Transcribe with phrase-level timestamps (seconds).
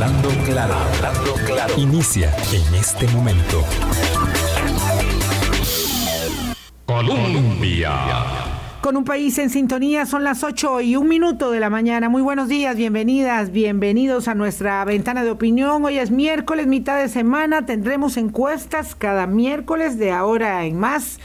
[0.00, 1.74] Hablando claro, hablando claro.
[1.76, 3.62] Inicia en este momento.
[6.86, 7.92] Colombia.
[8.80, 12.08] Con un país en sintonía, son las 8 y un minuto de la mañana.
[12.08, 15.84] Muy buenos días, bienvenidas, bienvenidos a nuestra ventana de opinión.
[15.84, 17.66] Hoy es miércoles, mitad de semana.
[17.66, 21.20] Tendremos encuestas cada miércoles de ahora en más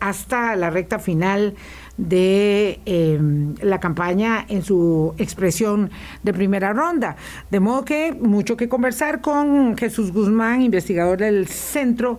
[0.00, 1.54] hasta la recta final
[1.98, 5.90] de em, la campaña en su expresión
[6.22, 7.16] de primera ronda.
[7.50, 12.18] De modo que mucho que conversar con Jesús Guzmán, investigador del Centro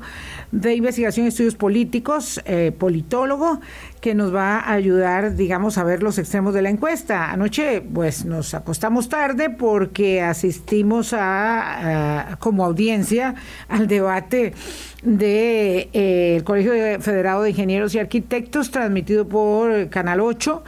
[0.52, 3.62] de Investigación y Estudios Políticos, eh, politólogo,
[4.02, 7.32] que nos va a ayudar, digamos, a ver los extremos de la encuesta.
[7.32, 13.36] Anoche, pues, nos acostamos tarde porque asistimos a, como audiencia
[13.68, 14.54] al debate
[15.04, 20.64] del de, eh, Colegio Federado de Ingenieros y Arquitectos, transmitido por Canal 8.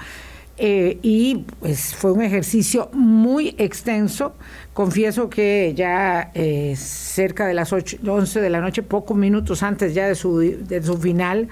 [0.63, 4.35] Eh, y pues fue un ejercicio muy extenso.
[4.73, 9.95] Confieso que ya eh, cerca de las 8, 11 de la noche, pocos minutos antes
[9.95, 11.49] ya de su, de su final,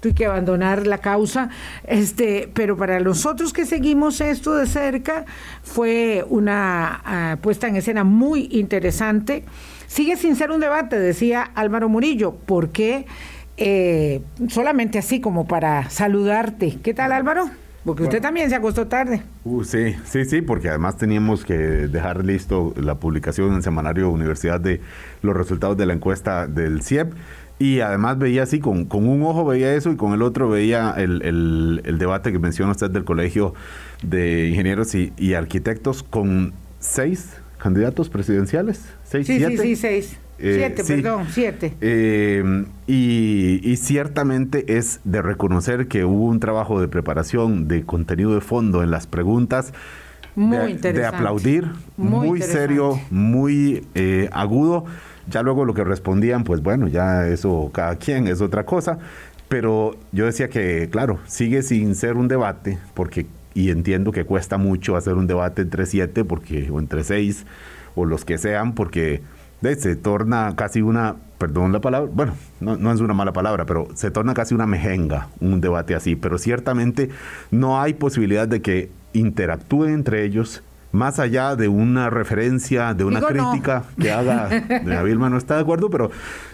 [0.00, 1.50] tuve que abandonar la causa,
[1.84, 5.24] este, pero para nosotros que seguimos esto de cerca
[5.62, 9.44] fue una ah, puesta en escena muy interesante.
[9.86, 13.06] Sigue sin ser un debate, decía Álvaro Murillo, porque
[13.56, 16.78] eh, solamente así como para saludarte.
[16.82, 17.50] ¿Qué tal Álvaro?
[17.88, 19.22] Porque usted también se acostó tarde.
[19.44, 24.60] Uh, sí, sí, sí, porque además teníamos que dejar listo la publicación en Semanario Universidad
[24.60, 24.82] de
[25.22, 27.14] los resultados de la encuesta del CIEP
[27.58, 30.92] y además veía así, con, con, un ojo veía eso y con el otro veía
[30.98, 33.54] el, el, debate que menciona usted del Colegio
[34.02, 38.82] de Ingenieros y, Arquitectos con seis candidatos presidenciales.
[39.02, 40.18] ¿Seis, sí, sí, sí, seis.
[40.38, 41.74] Eh, siete, perdón, siete.
[41.80, 48.34] Eh, y, y, ciertamente es de reconocer que hubo un trabajo de preparación, de contenido
[48.34, 49.72] de fondo en las preguntas.
[50.36, 51.66] Muy de, de aplaudir,
[51.96, 54.84] muy, serio, muy eh, agudo
[55.30, 58.98] ya luego lo que respondían, pues bueno, ya eso cada quien es otra cosa.
[59.48, 64.58] Pero yo decía que, claro, sigue sin ser un debate, porque, y entiendo que cuesta
[64.58, 67.46] mucho hacer un debate entre siete, porque, o entre seis,
[67.94, 69.22] o los que sean, porque
[69.62, 73.88] se torna casi una, perdón la palabra, bueno, no, no, es una mala palabra, pero
[73.94, 77.10] se torna casi una mejenga un debate así, pero ciertamente
[77.50, 83.20] no hay posibilidad de que interactúen entre ellos más allá de una referencia, de una
[83.20, 86.10] crítica que haga, de Vilma no está de acuerdo, pero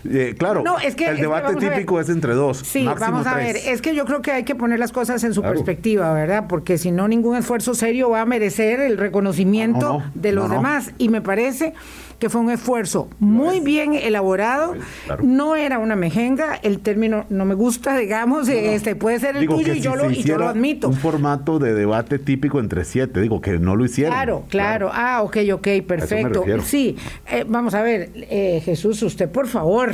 [0.09, 2.59] eh, claro, el debate típico es entre dos.
[2.59, 5.35] Sí, vamos a ver, es que yo creo que hay que poner las cosas en
[5.35, 6.47] su perspectiva, ¿verdad?
[6.49, 10.93] Porque si no, ningún esfuerzo serio va a merecer el reconocimiento de los demás.
[10.99, 11.75] Y me parece
[12.25, 14.75] que fue un esfuerzo muy bien elaborado.
[15.23, 19.75] No era una mejenga, el término no me gusta, digamos, este puede ser el tuyo
[19.75, 20.89] y, yo lo, y yo lo admito.
[20.89, 24.15] Un formato de debate típico entre siete, digo que no lo hicieron.
[24.15, 24.91] Claro, claro.
[24.91, 26.47] Ah, ok, ok, perfecto.
[26.65, 26.97] Sí,
[27.31, 29.93] eh, vamos a ver, eh, Jesús, usted por favor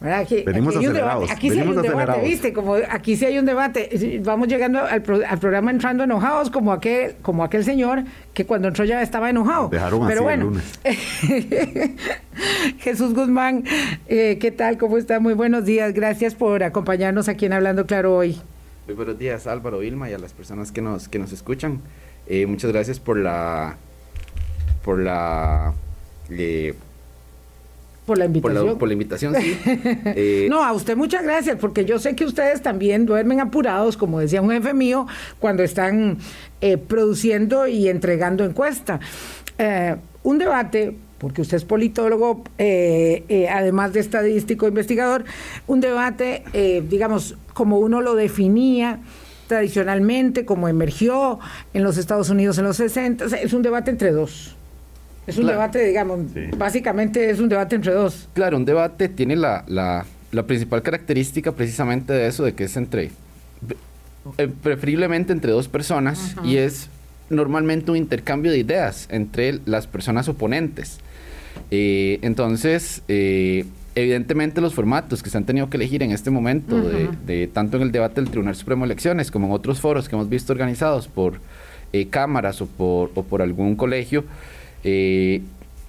[0.00, 1.30] Aquí, Venimos aquí acelerados.
[1.30, 2.52] Aquí sí hay un debate, ¿viste?
[2.54, 4.20] Como aquí sí hay un debate.
[4.24, 9.02] Vamos llegando al, programa entrando enojados, como aquel, como aquel señor que cuando entró ya
[9.02, 9.68] estaba enojado.
[9.68, 10.52] Dejaron Pero bueno.
[12.78, 13.64] Jesús Guzmán,
[14.08, 14.78] eh, ¿qué tal?
[14.78, 15.20] ¿Cómo está?
[15.20, 15.92] Muy buenos días.
[15.92, 18.40] Gracias por acompañarnos aquí en Hablando Claro hoy.
[18.86, 21.80] Muy buenos días, Álvaro Vilma, y a las personas que nos, que nos escuchan.
[22.26, 23.76] Eh, muchas gracias por la.
[24.82, 25.74] por la.
[26.30, 26.74] Eh,
[28.10, 28.76] por la invitación.
[28.76, 29.56] Por la, invitación, sí.
[30.16, 34.18] Eh, no, a usted muchas gracias, porque yo sé que ustedes también duermen apurados, como
[34.18, 35.06] decía un jefe mío,
[35.38, 36.18] cuando están
[36.60, 38.98] eh, produciendo y entregando encuesta.
[39.58, 39.94] Eh,
[40.24, 45.24] un debate, porque usted es politólogo, además de estadístico investigador,
[45.68, 46.42] un debate,
[46.88, 48.98] digamos, como uno lo definía
[49.46, 51.38] tradicionalmente, como emergió
[51.74, 54.56] en los Estados Unidos en los 60, es un debate entre dos.
[55.30, 56.20] Es un debate, digamos,
[56.58, 58.28] básicamente es un debate entre dos.
[58.32, 62.76] Claro, un debate tiene la, la, la principal característica precisamente de eso, de que es
[62.76, 63.10] entre,
[64.38, 66.88] eh, preferiblemente entre dos personas, y es
[67.28, 70.98] normalmente un intercambio de ideas entre las personas oponentes.
[71.70, 73.64] Eh, entonces, eh,
[73.94, 77.84] evidentemente los formatos que se han tenido que elegir en este momento, de, tanto en
[77.84, 81.06] el debate del Tribunal Supremo de Elecciones como en otros foros que hemos visto organizados
[81.06, 81.40] por
[82.10, 84.24] cámaras o por, o por algún colegio,
[84.84, 85.42] eh,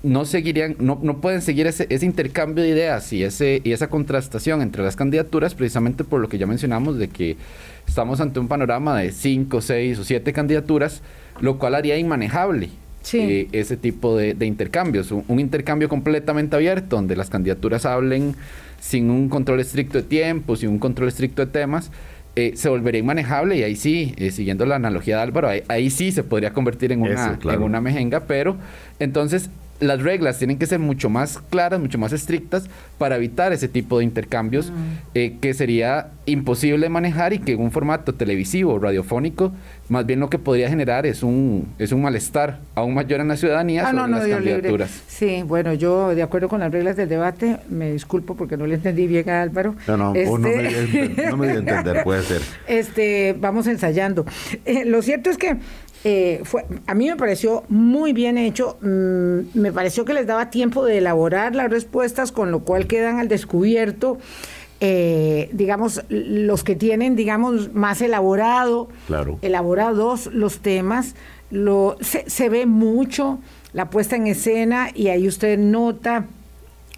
[0.04, 3.88] no seguirían, no, no pueden seguir ese, ese, intercambio de ideas y, ese, y esa
[3.88, 7.38] contrastación entre las candidaturas, precisamente por lo que ya mencionamos, de que
[7.88, 11.02] estamos ante un panorama de cinco, seis o siete candidaturas,
[11.40, 12.70] lo cual haría inmanejable
[13.14, 15.12] eh, ese tipo de, intercambios.
[15.12, 18.36] Un, intercambio completamente abierto, donde las candidaturas hablen
[18.80, 21.92] sin un control estricto de tiempo, sin un control estricto de temas,
[22.36, 26.12] eh, se volvería inmanejable y ahí sí, eh, siguiendo la analogía de Álvaro, ahí, sí
[26.12, 28.56] se podría convertir en una, en una mejenga, pero
[29.00, 29.50] entonces
[29.82, 33.98] las reglas tienen que ser mucho más claras, mucho más estrictas para evitar ese tipo
[33.98, 34.74] de intercambios mm.
[35.16, 39.52] eh, que sería imposible manejar y que en un formato televisivo, radiofónico,
[39.90, 43.36] más bien lo que podría generar es un, es un malestar aún mayor en la
[43.36, 45.04] ciudadanía ah, sobre las candidaturas.
[45.08, 48.76] Sí, bueno, yo de acuerdo con las reglas del debate, me disculpo porque no le
[48.76, 49.76] entendí bien a Álvaro.
[49.88, 52.42] No, no, no, me, este no me entender, puede ser.
[52.68, 54.26] Este, vamos ensayando.
[54.66, 55.58] Eh, lo cierto es que
[56.04, 60.50] eh, fue, a mí me pareció muy bien hecho, mm, me pareció que les daba
[60.50, 64.18] tiempo de elaborar las respuestas, con lo cual quedan al descubierto,
[64.80, 69.38] eh, digamos, los que tienen, digamos, más elaborado, claro.
[69.44, 71.16] elaborados los temas,
[71.52, 73.40] lo, se, se ve mucho
[73.74, 76.26] la puesta en escena y ahí usted nota,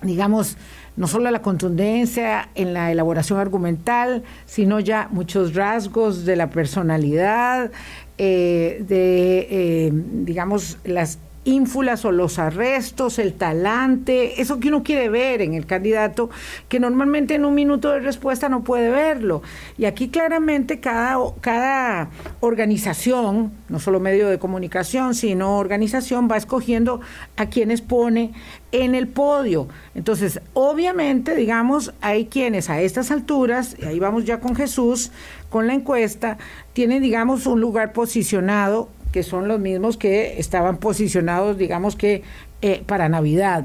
[0.01, 0.57] digamos,
[0.95, 7.71] no solo la contundencia en la elaboración argumental, sino ya muchos rasgos de la personalidad,
[8.17, 15.09] eh, de, eh, digamos, las ínfulas o los arrestos, el talante, eso que uno quiere
[15.09, 16.29] ver en el candidato,
[16.69, 19.41] que normalmente en un minuto de respuesta no puede verlo.
[19.77, 22.09] Y aquí claramente cada, cada
[22.39, 27.01] organización, no solo medio de comunicación, sino organización, va escogiendo
[27.35, 28.33] a quienes pone
[28.71, 29.67] en el podio.
[29.95, 35.11] Entonces, obviamente, digamos, hay quienes a estas alturas, y ahí vamos ya con Jesús,
[35.49, 36.37] con la encuesta,
[36.73, 42.23] tienen, digamos, un lugar posicionado que son los mismos que estaban posicionados, digamos que
[42.63, 43.63] eh, para Navidad.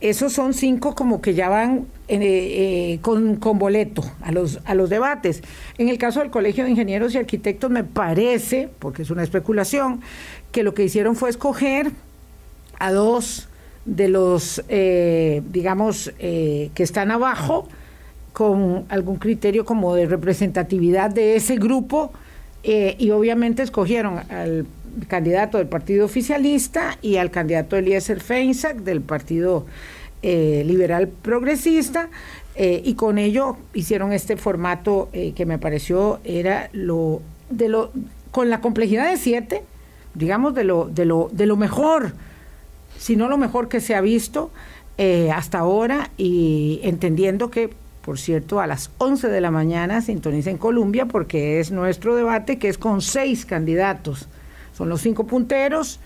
[0.00, 4.74] Esos son cinco como que ya van eh, eh, con, con, boleto a los, a
[4.74, 5.42] los debates.
[5.78, 10.00] En el caso del Colegio de Ingenieros y Arquitectos me parece, porque es una especulación,
[10.50, 11.92] que lo que hicieron fue escoger
[12.80, 13.48] a dos
[13.84, 17.68] de los, digamos, que están abajo
[18.32, 22.12] con algún criterio como de representatividad de ese grupo
[22.64, 24.66] eh, y obviamente escogieron al
[25.08, 29.66] candidato del partido oficialista y al candidato Eliezer Feinsack del partido
[30.22, 32.08] eh, liberal progresista
[32.54, 37.20] eh, y con ello hicieron este formato que me pareció era lo
[37.50, 37.90] de lo
[38.30, 39.62] con la complejidad de siete
[40.14, 42.12] digamos de lo de lo de lo mejor
[42.98, 44.50] si no lo mejor que se ha visto
[45.34, 47.70] hasta ahora y entendiendo que
[48.04, 52.58] por cierto, a las 11 de la mañana sintoniza en Colombia porque es nuestro debate
[52.58, 54.28] que es con seis candidatos.
[54.72, 56.00] Son los cinco punteros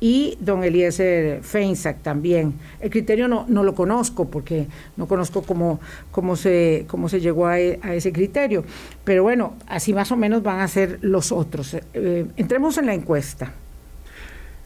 [0.00, 2.54] y don Eliezer Feinsack también.
[2.80, 4.66] El criterio no, no lo conozco porque
[4.96, 5.80] no conozco cómo,
[6.10, 8.64] cómo, se, cómo se llegó a, ese criterio.
[9.04, 11.76] Pero bueno, así más o menos van a ser los otros.
[11.94, 13.52] Eh, entremos en la encuesta.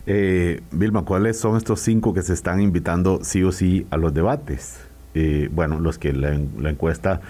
[0.07, 4.13] Eh, Vilma, ¿cuáles son estos cinco que se están invitando sí o sí a los
[4.13, 4.92] debates?
[5.15, 7.21] Eh, bueno, los que la, encuesta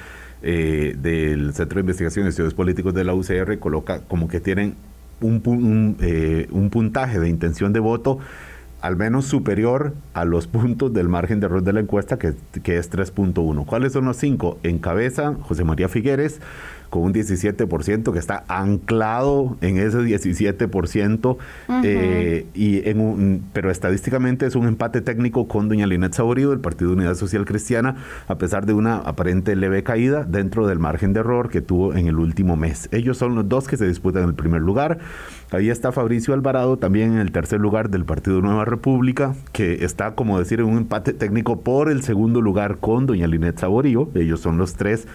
[0.42, 4.76] eh, del Centro de Investigación y Estudios Políticos de la UCR coloca como que tienen
[5.20, 8.18] un, eh, un, puntaje de intención de voto
[8.80, 12.34] al menos superior a los puntos del margen de error de la encuesta, que,
[12.64, 13.64] que es 3.1.
[13.64, 14.58] ¿Cuáles son los cinco?
[14.64, 16.40] Encabeza José María Figueres,
[16.92, 21.38] con un 17% que está anclado en ese 17%,
[21.84, 26.60] eh, y en un, pero estadísticamente es un empate técnico con doña Linet Saborío del
[26.60, 27.96] Partido Unidad Social Cristiana,
[28.28, 32.08] a pesar de una aparente leve caída dentro del margen de error que tuvo en
[32.08, 32.90] el último mes.
[32.92, 34.98] Ellos son los dos que se disputan el primer lugar.
[35.50, 40.14] Ahí está Fabricio Alvarado también en el tercer lugar del Partido Nueva República, que está,
[40.14, 44.10] como decir, en un empate técnico por el segundo lugar con doña Linet Saborío.
[44.14, 45.08] Ellos son los tres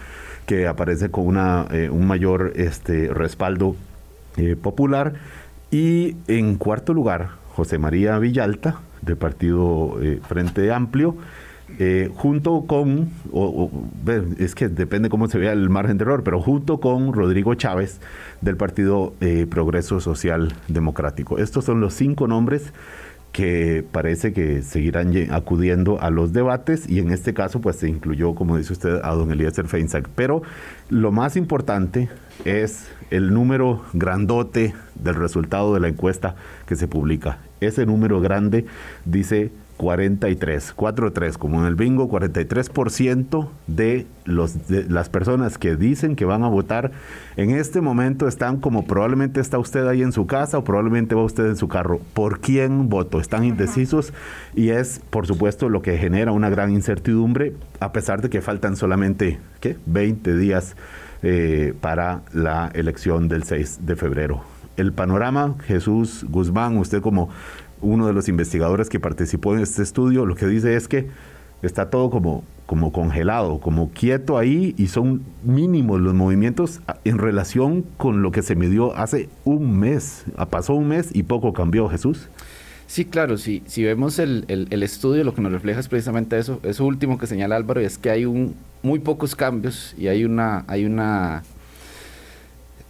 [0.48, 3.76] que aparece con una, eh, un mayor este, respaldo
[4.38, 5.12] eh, popular.
[5.70, 11.16] Y en cuarto lugar, José María Villalta, del partido eh, Frente Amplio,
[12.16, 13.10] junto con,
[14.38, 18.00] es que depende cómo se vea el margen de error, pero junto con Rodrigo Chávez
[18.40, 19.12] del partido
[19.50, 21.36] Progreso Social Democrático.
[21.36, 22.72] Estos son los cinco nombres
[23.32, 28.34] que parece que seguirán acudiendo a los debates y en este caso pues se incluyó,
[28.34, 30.08] como dice usted, a don Eliezer Feinsack.
[30.14, 30.42] Pero
[30.88, 32.08] lo más importante
[32.44, 37.38] es el número grandote del resultado de la encuesta que se publica.
[37.60, 38.66] Ese número grande
[39.04, 46.16] dice 43, 43, como en el bingo, 43% de, los, de las personas que dicen
[46.16, 46.90] que van a votar
[47.36, 51.22] en este momento están como probablemente está usted ahí en su casa o probablemente va
[51.22, 52.00] usted en su carro.
[52.12, 53.20] ¿Por quién voto?
[53.20, 54.12] Están indecisos
[54.54, 58.76] y es, por supuesto, lo que genera una gran incertidumbre, a pesar de que faltan
[58.76, 59.76] solamente, ¿qué?
[59.86, 60.74] 20 días
[61.22, 64.42] eh, para la elección del 6 de febrero.
[64.76, 67.30] El panorama, Jesús Guzmán, usted como
[67.80, 71.08] uno de los investigadores que participó en este estudio, lo que dice es que
[71.62, 77.82] está todo como, como congelado, como quieto ahí y son mínimos los movimientos en relación
[77.96, 80.24] con lo que se midió hace un mes.
[80.50, 82.28] Pasó un mes y poco cambió, Jesús.
[82.86, 86.58] Sí, claro, si, si vemos el, el, estudio, lo que nos refleja es precisamente eso,
[86.62, 90.64] eso último que señala Álvaro, es que hay un, muy pocos cambios y hay una,
[90.68, 91.42] hay una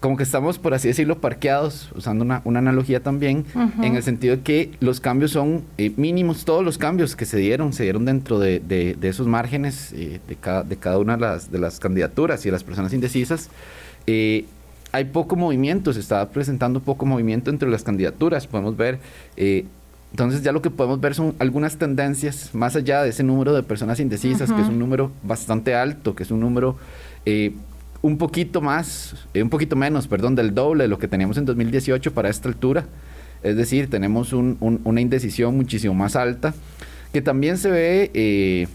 [0.00, 3.44] como que estamos, por así decirlo, parqueados, usando una, una analogía también,
[3.82, 7.36] en el sentido de que los cambios son eh, mínimos, todos los cambios que se
[7.36, 11.22] dieron, se dieron dentro de, de, esos márgenes eh, de, cada, de cada una de
[11.22, 13.50] las, de las candidaturas y de las personas indecisas.
[14.06, 14.44] Eh,
[14.92, 19.00] hay poco movimiento, se está presentando poco movimiento entre las candidaturas, podemos ver
[20.10, 23.62] entonces ya lo que podemos ver son algunas tendencias más allá de ese número de
[23.62, 26.76] personas indecisas, que es un número bastante alto, que es un número
[27.26, 27.52] eh,
[28.02, 31.44] un poquito más, eh, un poquito menos, perdón, del doble de lo que teníamos en
[31.44, 32.86] 2018 para esta altura.
[33.42, 36.54] Es decir, tenemos una indecisión muchísimo más alta,
[37.12, 38.66] que también se ve, eh,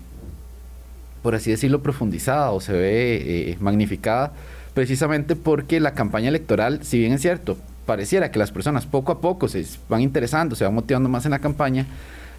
[1.22, 4.32] por así decirlo, profundizada o se ve magnificada,
[4.74, 9.20] precisamente porque la campaña electoral, si bien es cierto, pareciera que las personas poco a
[9.20, 11.86] poco se van interesando, se van motivando más en la campaña,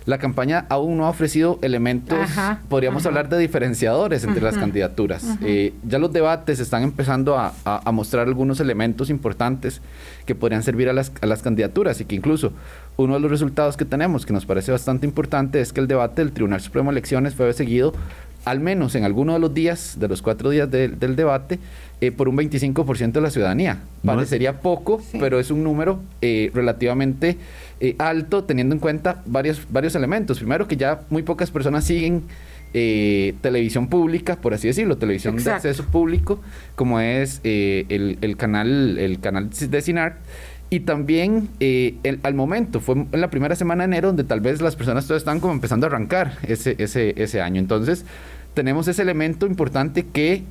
[0.07, 2.19] la campaña aún no ha ofrecido elementos,
[2.69, 5.25] podríamos hablar de diferenciadores entre las candidaturas.
[5.43, 7.53] Eh, ya los debates están empezando a,
[7.93, 9.81] mostrar algunos elementos importantes
[10.27, 12.53] que podrían servir a las, a las, candidaturas y que incluso
[12.97, 16.23] uno de los resultados que tenemos, que nos parece bastante importante, es que el debate
[16.23, 17.95] del Tribunal Supremo de Elecciones fue seguido
[18.45, 21.59] al menos en alguno de los días, de los cuatro días del debate,
[22.01, 23.79] eh, por un 25% de la ciudadanía.
[24.05, 27.39] Parecería poco, pero es un número eh, relativamente
[27.81, 30.39] eh, alto teniendo en cuenta varios, varios elementos.
[30.39, 32.25] Primero que ya muy pocas personas siguen
[32.73, 36.41] televisión pública, por así decirlo, televisión de acceso público,
[36.75, 40.17] como es el, el, canal, el canal de CINART.
[40.71, 41.51] Y también
[42.25, 45.19] al momento, fue en la primera semana de enero donde tal vez las personas todavía
[45.19, 47.61] están como empezando a arrancar ese, ese, ese año.
[47.61, 48.05] Entonces,
[48.55, 50.45] tenemos ese elemento importante que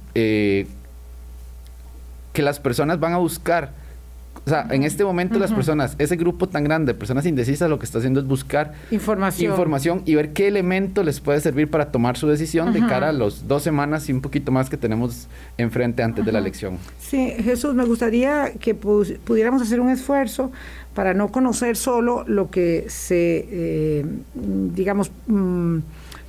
[2.33, 3.71] que las personas van a buscar.
[4.45, 7.79] O sea, en este momento las personas, ese grupo tan grande de personas indecisas lo
[7.79, 11.93] que está haciendo es buscar información, información y ver qué elemento les puede servir para
[11.93, 15.27] tomar su decisión de cara a las dos semanas y un poquito más que tenemos
[15.57, 16.77] enfrente antes de la elección.
[16.99, 20.51] Sí, Jesús, me gustaría que pudiéramos hacer un esfuerzo
[20.93, 25.77] para no conocer solo lo que se, eh, digamos, mm,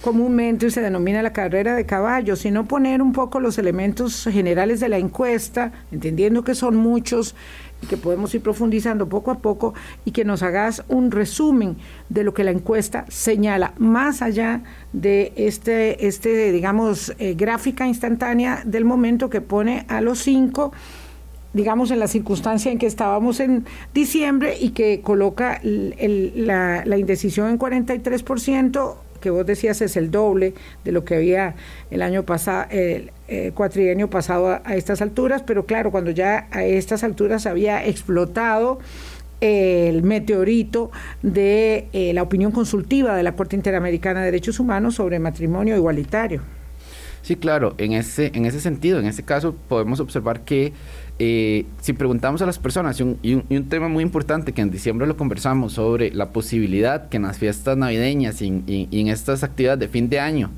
[0.04, 4.90] comúnmente se denomina la carrera de caballos, sino poner un poco los elementos generales de
[4.90, 7.34] la encuesta, entendiendo que son muchos
[7.80, 9.72] y que podemos ir profundizando poco a poco
[10.04, 11.78] y que nos hagas un resumen
[12.10, 18.60] de lo que la encuesta señala, más allá de este, este digamos, eh, gráfica instantánea
[18.66, 20.72] del momento que pone a los cinco
[21.54, 27.48] digamos, en la circunstancia en que estábamos en diciembre y que coloca la, la indecisión
[27.48, 30.52] en 43%, que vos decías es el doble
[30.84, 31.54] de lo que había
[31.90, 33.10] el año pasado, el,
[33.54, 38.80] cuatrienio pasado a, estas alturas, pero claro, cuando ya a estas alturas había explotado
[39.40, 40.90] el meteorito
[41.22, 46.42] de eh, la opinión consultiva de la Corte Interamericana de Derechos Humanos sobre matrimonio igualitario.
[47.22, 50.74] Sí, claro, en ese, en ese sentido, en ese caso podemos observar que
[51.18, 55.16] eh, si preguntamos a las personas, y un, tema muy importante que en diciembre lo
[55.16, 60.08] conversamos sobre la posibilidad que en las fiestas navideñas y, en estas actividades de fin
[60.08, 60.50] de año,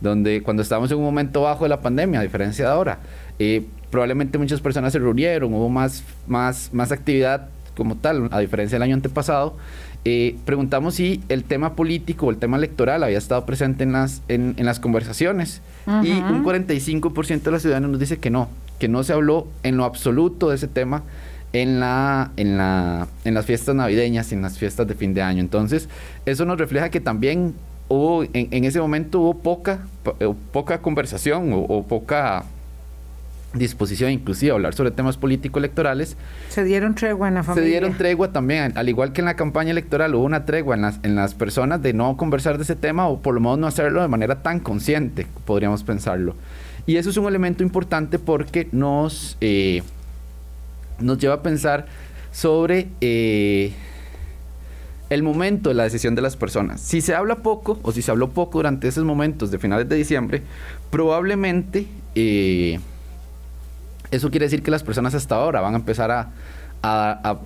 [0.00, 3.00] donde cuando estábamos en un momento bajo de la pandemia, a diferencia de ahora,
[3.40, 8.76] eh, probablemente muchas personas se reunieron, hubo más, más, más actividad como tal, a diferencia
[8.76, 9.56] del año antepasado,
[10.04, 14.22] eh, preguntamos si el tema político o el tema electoral había estado presente en las,
[14.28, 15.60] en, las conversaciones.
[15.86, 19.76] Y un 45% de la ciudadanos nos dice que no, que no se habló en
[19.76, 21.02] lo absoluto de ese tema
[21.52, 25.22] en, la, en, la, en las fiestas navideñas y en las fiestas de fin de
[25.22, 25.40] año.
[25.40, 25.88] Entonces,
[26.26, 27.54] eso nos refleja que también
[27.88, 29.80] hubo, en, ese momento hubo poca,
[30.20, 32.44] eh, poca conversación o, poca
[33.54, 36.18] disposición inclusive a hablar sobre temas político-electorales.
[36.50, 37.64] Se dieron tregua en la familia.
[37.64, 40.82] Se dieron tregua también, al igual que en la campaña electoral hubo una tregua en
[40.82, 43.66] las, en las personas de no conversar de ese tema o por lo menos no
[43.66, 46.34] hacerlo de manera tan consciente, podríamos pensarlo.
[46.88, 49.82] Y eso es un elemento importante porque nos, eh,
[50.98, 51.84] nos lleva a pensar
[52.32, 53.74] sobre eh,
[55.10, 56.80] el momento de la decisión de las personas.
[56.80, 59.96] Si se habla poco o si se habló poco durante esos momentos de finales de
[59.96, 60.42] diciembre,
[60.90, 62.80] probablemente eh,
[64.10, 67.38] eso quiere decir que las personas hasta ahora van a empezar a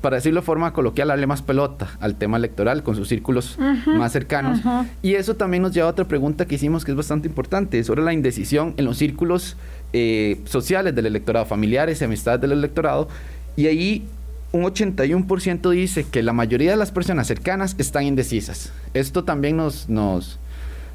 [0.00, 4.12] para decirlo de forma coloquial, darle más pelota al tema electoral con sus círculos más
[4.12, 4.60] cercanos.
[5.02, 8.02] Y eso también nos lleva a otra pregunta que hicimos que es bastante importante, sobre
[8.02, 9.56] la indecisión en los círculos
[9.92, 13.08] eh, sociales del electorado, familiares y amistades del electorado.
[13.56, 14.04] Y ahí
[14.52, 18.72] un 81% dice que la mayoría de las personas cercanas están indecisas.
[18.94, 20.38] Esto también nos, nos,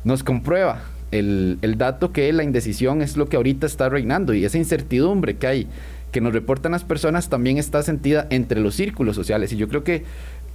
[0.04, 0.82] nos comprueba
[1.12, 5.38] el, el dato que la indecisión es lo que ahorita está reinando y esa incertidumbre
[5.38, 5.68] que hay
[6.16, 9.52] que nos reportan las personas también está sentida entre los círculos sociales.
[9.52, 10.06] Y yo creo que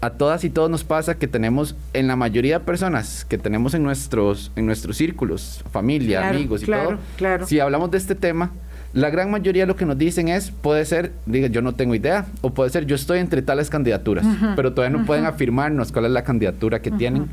[0.01, 3.75] a todas y todos nos pasa que tenemos, en la mayoría de personas que tenemos
[3.75, 7.47] en nuestros, en nuestros círculos, familia, amigos y todo, claro.
[7.47, 8.53] si hablamos de este tema,
[8.95, 12.25] la gran mayoría lo que nos dicen es, puede ser, diga, yo no tengo idea,
[12.41, 14.25] o puede ser, yo estoy entre tales candidaturas,
[14.57, 17.29] pero todavía no pueden afirmarnos cuál es la candidatura que tienen.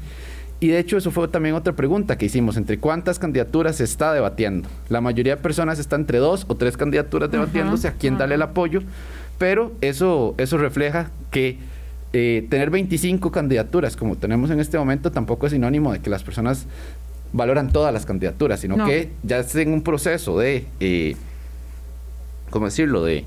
[0.60, 4.14] Y de hecho eso fue también otra pregunta que hicimos, entre cuántas candidaturas se está
[4.14, 4.70] debatiendo.
[4.90, 8.42] La mayoría de personas está entre dos o tres candidaturas debatiéndose a quién darle el
[8.42, 8.82] apoyo,
[9.38, 11.60] pero eso, eso refleja que
[12.14, 16.24] eh, tener 25 candidaturas como tenemos en este momento tampoco es sinónimo de que las
[16.24, 16.66] personas
[17.34, 21.16] valoran todas las candidaturas, sino que ya están en un proceso de, eh,
[22.50, 23.26] ¿cómo decirlo?, de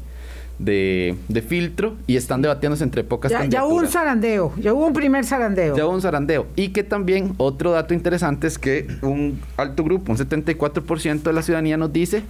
[0.60, 4.92] de, filtro y están debatiéndose entre pocas ya, Ya hubo un zarandeo, ya hubo un
[4.92, 5.76] primer zarandeo.
[5.76, 6.46] Ya hubo un zarandeo.
[6.56, 11.42] Y que también otro dato interesante es que un alto grupo, un 74% de la
[11.42, 12.22] ciudadanía nos dice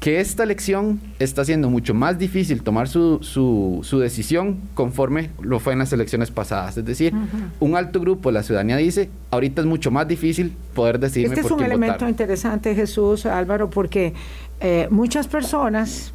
[0.00, 5.72] que esta elección está siendo mucho más difícil tomar su, su, decisión conforme lo fue
[5.72, 6.76] en las elecciones pasadas.
[6.76, 7.12] Es decir,
[7.58, 11.46] un alto grupo de la ciudadanía dice, ahorita es mucho más difícil poder decidirme este
[11.46, 14.14] es un elemento interesante, Jesús, Álvaro, porque
[14.60, 16.12] eh, muchas personas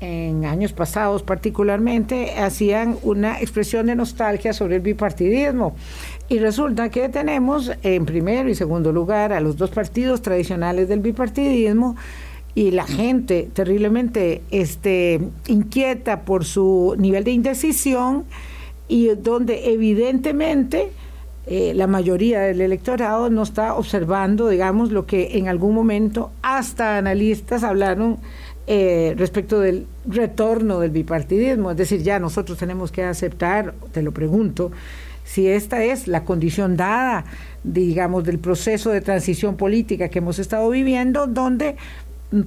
[0.00, 5.76] en años pasados particularmente, hacían una expresión de nostalgia sobre el bipartidismo.
[6.28, 11.00] Y resulta que tenemos en primero y segundo lugar a los dos partidos tradicionales del
[11.00, 11.96] bipartidismo
[12.54, 18.24] y la gente terriblemente este, inquieta por su nivel de indecisión
[18.88, 20.90] y donde evidentemente
[21.46, 26.98] eh, la mayoría del electorado no está observando, digamos, lo que en algún momento hasta
[26.98, 28.18] analistas hablaron
[28.66, 31.70] eh, respecto del retorno del bipartidismo.
[31.72, 34.70] Es decir, ya nosotros tenemos que aceptar, te lo pregunto,
[35.24, 37.24] si esta es la condición dada,
[37.64, 41.76] digamos, del proceso de transición política que hemos estado viviendo, donde,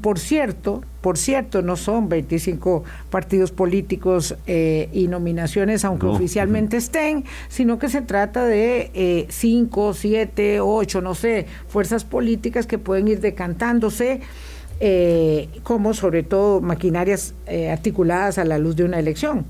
[0.01, 7.25] por cierto, por cierto, no son 25 partidos políticos eh, y nominaciones, aunque oficialmente estén,
[7.49, 13.19] sino que se trata de 5, 7, 8, no sé, fuerzas políticas que pueden ir
[13.19, 14.21] decantándose
[14.85, 19.45] eh, como sobre todo maquinarias eh, articuladas a la luz de una elección.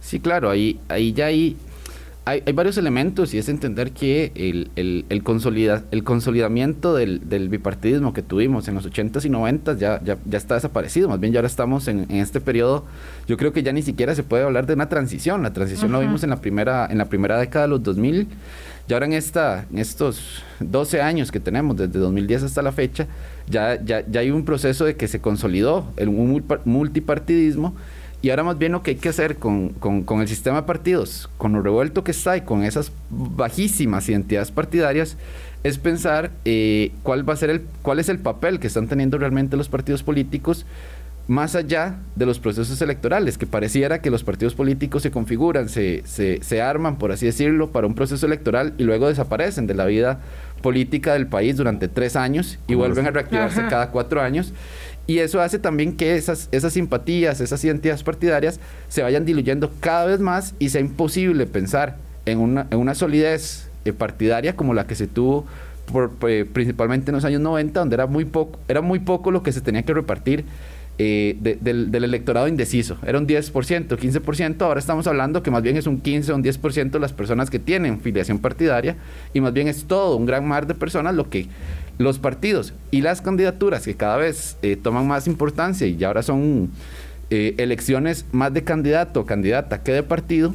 [0.00, 1.58] Sí, claro, ahí, ahí ya hay,
[2.24, 7.50] hay, varios elementos y es entender que el, el, el, consolida, el consolidamiento del, del,
[7.50, 11.34] bipartidismo que tuvimos en los 80s y 90s ya, ya, ya está desaparecido, más bien
[11.34, 12.86] ya ahora estamos en, en, este periodo,
[13.28, 16.00] yo creo que ya ni siquiera se puede hablar de una transición, la transición lo
[16.00, 18.28] vimos en la primera, en la primera década de los 2000
[18.86, 23.06] y ahora en, estos 12 años que tenemos, desde 2010 hasta la fecha,
[23.48, 27.74] ya, ya, ya hay un proceso de que se consolidó el multipartidismo.
[28.20, 31.28] Y ahora más bien lo que hay que hacer con, con, el sistema de partidos,
[31.36, 35.18] con lo revuelto que está y con esas bajísimas identidades partidarias,
[35.62, 39.18] es pensar eh, cuál va a ser el, cuál es el papel que están teniendo
[39.18, 40.64] realmente los partidos políticos
[41.26, 46.02] más allá de los procesos electorales, que pareciera que los partidos políticos se configuran, se,
[46.04, 50.20] se, arman, por así decirlo, para un proceso electoral y luego desaparecen de la vida
[50.62, 54.52] política del país durante tres años y vuelven a reactivarse cada cuatro años.
[55.06, 60.06] Y eso hace también que esas, esas simpatías, esas identidades partidarias se vayan diluyendo cada
[60.06, 64.86] vez más y sea imposible pensar en una, en una solidez eh, partidaria como la
[64.86, 65.44] que se tuvo
[65.92, 69.42] por, eh, principalmente en los años 90, donde era muy, poco, era muy poco lo
[69.42, 70.46] que se tenía que repartir
[70.96, 72.96] eh, del, electorado indeciso.
[73.04, 76.44] Era un 10%, 15%, ahora estamos hablando que más bien es un 15 o un
[76.44, 78.96] 10% de las personas que tienen filiación partidaria
[79.32, 81.48] y más bien es todo un gran mar de personas lo que
[81.98, 86.70] los partidos y las candidaturas que cada vez eh, toman más importancia y ahora son
[87.30, 90.54] eh, elecciones más de candidato o candidata que de partido,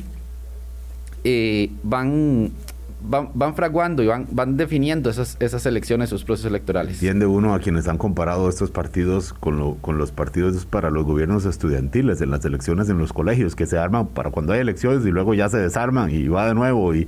[1.83, 2.51] van
[3.01, 6.95] van, fraguando y van, van definiendo esas, esas elecciones, esos procesos electorales.
[6.95, 11.05] Entiende uno a quienes han comparado estos partidos con, lo, con los partidos para los
[11.05, 15.05] gobiernos estudiantiles, en las elecciones en los colegios, que se arman para cuando hay elecciones
[15.05, 17.07] y luego ya se desarman y va de nuevo y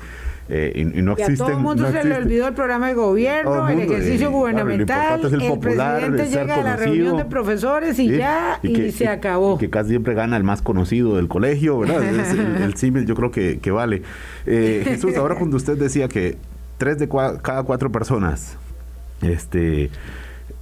[0.53, 1.35] eh, y, no existen.
[1.35, 5.59] a todo el mundo se le olvidó el programa de gobierno, el ejercicio gubernamental, el,
[5.59, 9.57] presidente llega a la reunión de profesores y ya, y, se acabó.
[9.57, 12.03] que casi siempre gana el más conocido del colegio, ¿verdad?
[12.63, 14.01] el, símil yo creo que, que vale.
[14.45, 16.35] Eh, Jesús, ahora cuando usted decía que
[16.77, 18.57] tres de cada cuatro personas,
[19.21, 19.89] este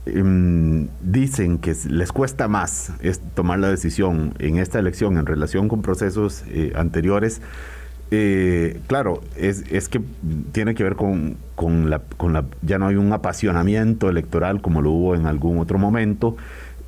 [0.06, 2.94] em, dicen que les cuesta más
[3.34, 7.42] tomar la decisión en esta elección en relación con procesos eh, anteriores,
[8.12, 10.02] eh, claro, es, es, que
[10.52, 12.46] tiene que ver con, con, la, con la...
[12.62, 16.36] Ya no hay un apasionamiento electoral como lo hubo en algún otro momento.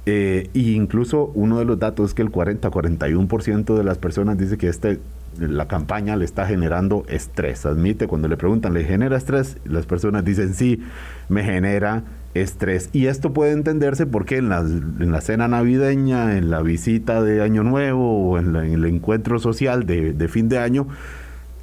[0.08, 4.58] Eh, y incluso uno de los datos es que el 40-41% de las personas dice
[4.58, 5.00] que este,
[5.38, 7.66] la campaña le está generando estrés.
[7.68, 9.58] Admite, cuando le preguntan, ¿le genera estrés?
[9.64, 10.82] Las personas dicen, sí,
[11.30, 12.04] me genera
[12.34, 12.90] estrés.
[12.94, 17.42] Y esto puede entenderse porque en la, en la cena navideña, en la visita de
[17.42, 20.88] Año Nuevo o en, el encuentro social de, fin de año,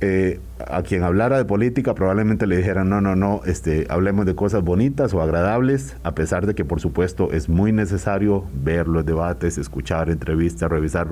[0.01, 4.35] eh, a quien hablara de política probablemente le dijeran, no, no, no, este, hablemos de
[4.35, 9.05] cosas bonitas o agradables, a pesar de que por supuesto es muy necesario ver los
[9.05, 11.09] debates, escuchar entrevistas, revisar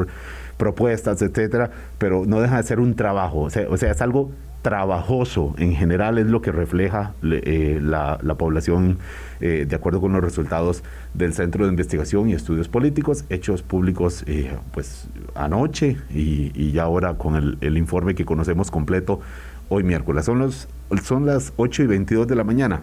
[0.57, 4.31] propuestas, etcétera, pero no deja de ser un trabajo, o sea, o sea es algo
[4.67, 8.99] trabajoso en general es lo que refleja eh, la, población
[9.39, 10.83] eh, de acuerdo con los resultados
[11.15, 17.15] del Centro de Investigación y Estudios Políticos hechos públicos eh, pues anoche y, ya ahora
[17.15, 19.21] con el, informe que conocemos completo
[19.69, 20.25] hoy miércoles.
[20.25, 20.67] Son, los,
[21.05, 22.83] son las 8 y 22 de la mañana.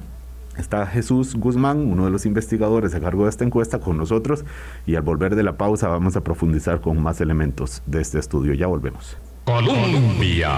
[0.58, 4.46] Está Jesús Guzmán, uno de los investigadores a cargo de esta encuesta, con nosotros
[4.88, 8.54] y al volver de la pausa vamos a profundizar con más elementos de este estudio.
[8.54, 9.18] Ya volvemos.
[9.44, 10.50] Colombia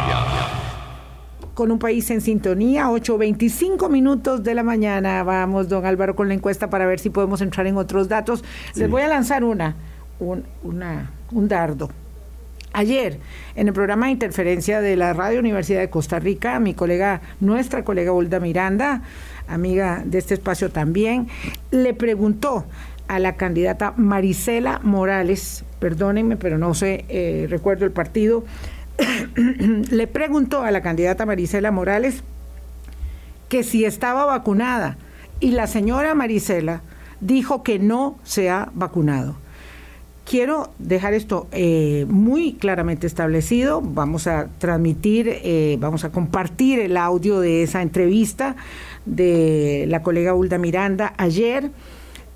[1.55, 5.23] con un país en sintonía, 8.25 minutos de la mañana.
[5.23, 8.43] Vamos, don Álvaro, con la encuesta para ver si podemos entrar en otros datos.
[8.75, 9.75] Les voy a lanzar una,
[10.19, 11.89] un, una, un dardo.
[12.73, 13.19] Ayer,
[13.55, 17.85] en el programa de interferencia de la Radio Universidad de Costa Rica, mi colega, nuestra
[17.85, 19.01] colega Olda Miranda,
[19.47, 21.29] amiga de este espacio también,
[21.71, 22.65] le preguntó
[23.07, 28.43] a la candidata Marisela Morales, perdónenme, pero no sé, eh, recuerdo el partido,
[29.35, 32.23] le preguntó a la candidata Marisela Morales
[33.49, 34.97] que si estaba vacunada
[35.39, 36.81] y la señora Marisela
[37.19, 39.35] dijo que no se ha vacunado.
[40.25, 43.81] Quiero dejar esto eh, muy claramente establecido.
[43.81, 48.55] Vamos a transmitir, eh, vamos a compartir el audio de esa entrevista
[49.05, 51.69] de la colega Hulda Miranda ayer.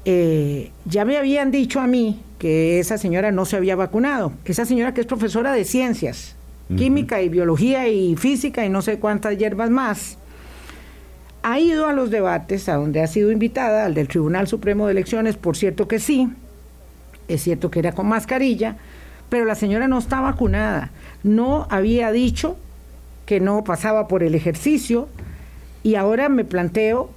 [0.06, 4.34] Eh, ya me habían dicho a mí que esa señora no se había vacunado.
[4.46, 6.36] Esa señora que es profesora de ciencias,
[6.76, 10.18] química y biología y física y no sé cuántas hierbas más,
[11.42, 14.92] ha ido a los debates a donde ha sido invitada, al del Tribunal Supremo de
[14.92, 16.30] Elecciones, por cierto que sí,
[17.28, 18.78] es cierto que era con mascarilla,
[19.30, 20.92] pero la señora no está vacunada,
[21.24, 22.58] no había dicho
[23.26, 25.08] que no pasaba por el ejercicio
[25.84, 27.10] y ahora me planteo,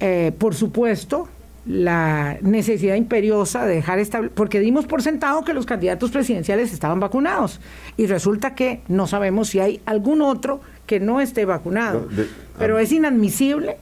[0.00, 1.28] eh, por supuesto,
[1.66, 7.00] la necesidad imperiosa de dejar esta porque dimos por sentado que los candidatos presidenciales estaban
[7.00, 7.60] vacunados
[7.96, 12.08] y resulta que no sabemos si hay algún otro que no esté vacunado.
[12.58, 13.76] Pero es inadmisible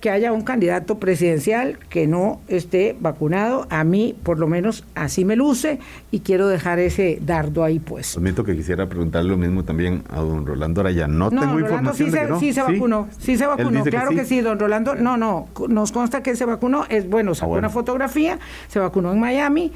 [0.00, 3.66] que haya un candidato presidencial que no esté vacunado.
[3.70, 5.80] A mí, por lo menos, así me luce
[6.10, 8.16] y quiero dejar ese dardo ahí pues.
[8.16, 11.08] Admito que quisiera preguntarle lo mismo también a don Rolando Araya.
[11.08, 12.40] No, tengo información sí de se, no.
[12.40, 14.40] Sí se vacunó, sí, se vacunó, claro que sí.
[14.40, 14.94] don Rolando.
[14.94, 16.84] No, no, nos consta que se vacunó.
[16.88, 19.72] Es bueno, sacó ah, una fotografía, se vacunó en Miami.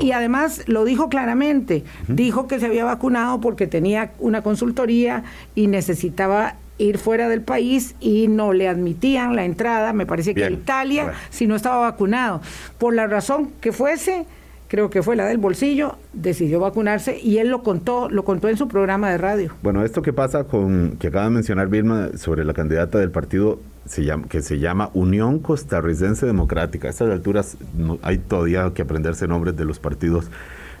[0.00, 1.84] y, además lo dijo claramente.
[2.08, 7.94] Dijo que se había vacunado porque tenía una consultoría y necesitaba ir fuera del país
[8.00, 12.40] y no le admitían la entrada, me parece que a Italia, si no estaba vacunado.
[12.78, 14.26] Por la razón que fuese,
[14.68, 18.56] creo que fue la del bolsillo, decidió vacunarse y él lo contó, lo contó en
[18.56, 19.54] su programa de radio.
[19.62, 23.60] Bueno, esto que pasa con, que acaba de mencionar Vilma sobre la candidata del partido
[23.86, 26.88] se llama, que se llama Unión Costarricense Democrática.
[26.88, 30.30] A estas alturas no, hay todavía que aprenderse nombres de los partidos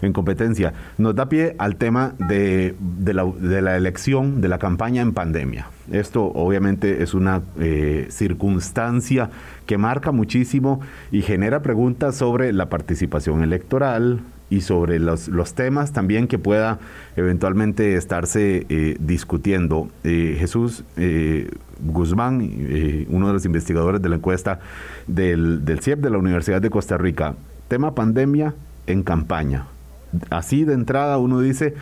[0.02, 0.72] en competencia.
[0.98, 5.68] Nos da pie al tema de, la, elección, de la campaña en pandemia.
[5.90, 9.30] Esto obviamente es una eh, circunstancia
[9.66, 10.80] que marca muchísimo
[11.12, 16.78] y genera preguntas sobre la participación electoral, y sobre los, temas también que pueda
[17.16, 19.88] eventualmente estarse eh, discutiendo.
[20.04, 20.84] Eh, Jesús
[21.80, 22.48] Guzmán,
[23.08, 24.60] uno de los investigadores de la encuesta
[25.08, 27.34] del, del CIEP de la Universidad de Costa Rica,
[27.66, 28.54] tema pandemia
[28.86, 29.66] en campaña
[30.30, 31.74] así de entrada uno dice,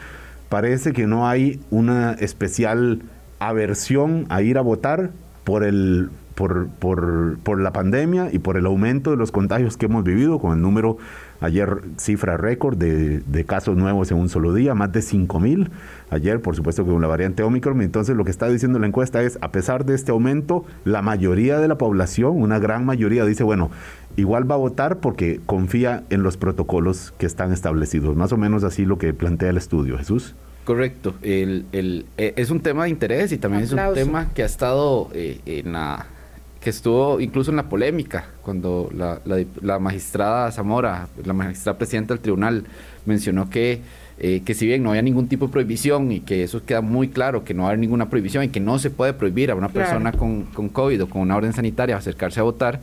[0.48, 3.02] parece que no hay una especial
[3.38, 5.10] aversión a ir a votar
[5.44, 9.86] por el por, por, por, la pandemia y por el aumento de los contagios que
[9.86, 10.98] hemos vivido, con el número,
[11.40, 15.70] ayer cifra récord de, de casos nuevos en un solo día, más de 5 mil.
[16.10, 17.80] Ayer, por supuesto, con la variante Omicron.
[17.82, 21.58] Entonces, lo que está diciendo la encuesta es, a pesar de este aumento, la mayoría
[21.58, 23.70] de la población, una gran mayoría, dice, bueno,
[24.16, 28.16] igual va a votar porque confía en los protocolos que están establecidos.
[28.16, 29.98] Más o menos así lo que plantea el estudio.
[29.98, 30.34] Jesús.
[30.64, 31.14] Correcto.
[31.22, 34.46] El, el, eh, es un tema de interés y también es un tema que ha
[34.46, 36.06] estado eh, en la
[36.64, 39.20] que estuvo incluso en la polémica cuando la,
[39.60, 42.64] la, magistrada Zamora, la magistrada presidenta del tribunal,
[43.04, 43.82] mencionó que,
[44.18, 47.08] eh, que si bien no había ningún tipo de prohibición y que eso queda muy
[47.08, 49.54] claro, que no va a haber ninguna prohibición y que no se puede prohibir a
[49.54, 52.80] una persona con, con COVID o con una orden sanitaria acercarse a votar,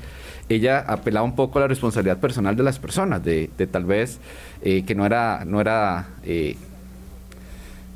[0.56, 4.20] ella apelaba un poco a la responsabilidad personal de las personas, de, tal vez
[4.62, 6.56] eh, que no era, no era eh,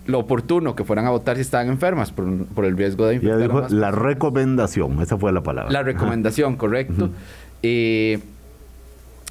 [0.05, 3.41] lo oportuno que fueran a votar si estaban enfermas por, el riesgo de infectar.
[3.41, 5.71] dijo la recomendación, esa fue la palabra.
[5.71, 7.09] La recomendación, correcto.
[7.63, 8.19] Eh,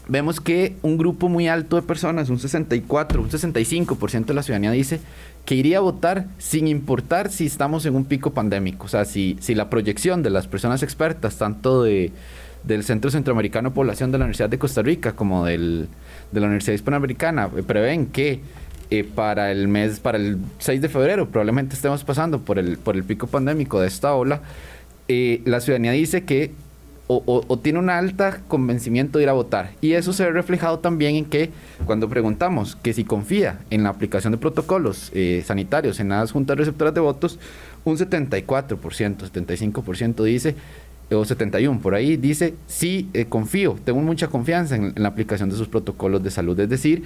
[0.09, 4.73] vemos que un grupo muy alto de personas, un 64, un 65% de la ciudadanía
[4.73, 5.01] dice
[5.45, 8.87] que iría a votar sin importar si estamos en un pico pandémico.
[8.87, 12.13] O sea, si, si la proyección de las personas expertas, tanto de,
[12.64, 15.88] del Centro Centroamericano Población de la Universidad de Costa Rica como del,
[16.33, 18.40] de la Universidad Hispanoamericana, eh, prevén que
[18.90, 22.96] eh, para el mes, para el 6 de febrero, probablemente estemos pasando por el, por
[22.96, 24.40] el pico pandémico de esta ola,
[25.09, 26.53] eh, la ciudadanía dice que
[27.07, 29.72] o, tiene un alta convencimiento de ir a votar.
[29.81, 31.50] Y eso se ve reflejado también en que
[31.85, 36.57] cuando preguntamos que si confía en la aplicación de protocolos eh, sanitarios en las juntas
[36.57, 37.38] receptoras de votos,
[37.85, 40.55] un 74%, 75% dice,
[41.11, 45.51] o 71 por ahí, dice, sí, eh, confío, tengo mucha confianza en, en la aplicación
[45.51, 46.59] de sus protocolos de salud.
[46.59, 47.05] Es decir,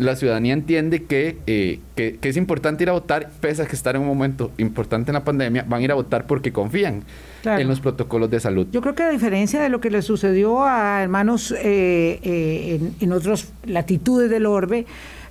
[0.00, 3.94] la ciudadanía entiende eh, que, que, es importante ir a votar, pese a que estar
[3.96, 7.04] en un momento importante en la pandemia, van a ir a votar porque confían
[7.44, 8.66] en los protocolos de salud.
[8.72, 13.12] Yo creo que a diferencia de lo que le sucedió a hermanos eh, eh, en,
[13.12, 14.86] otras latitudes del orbe,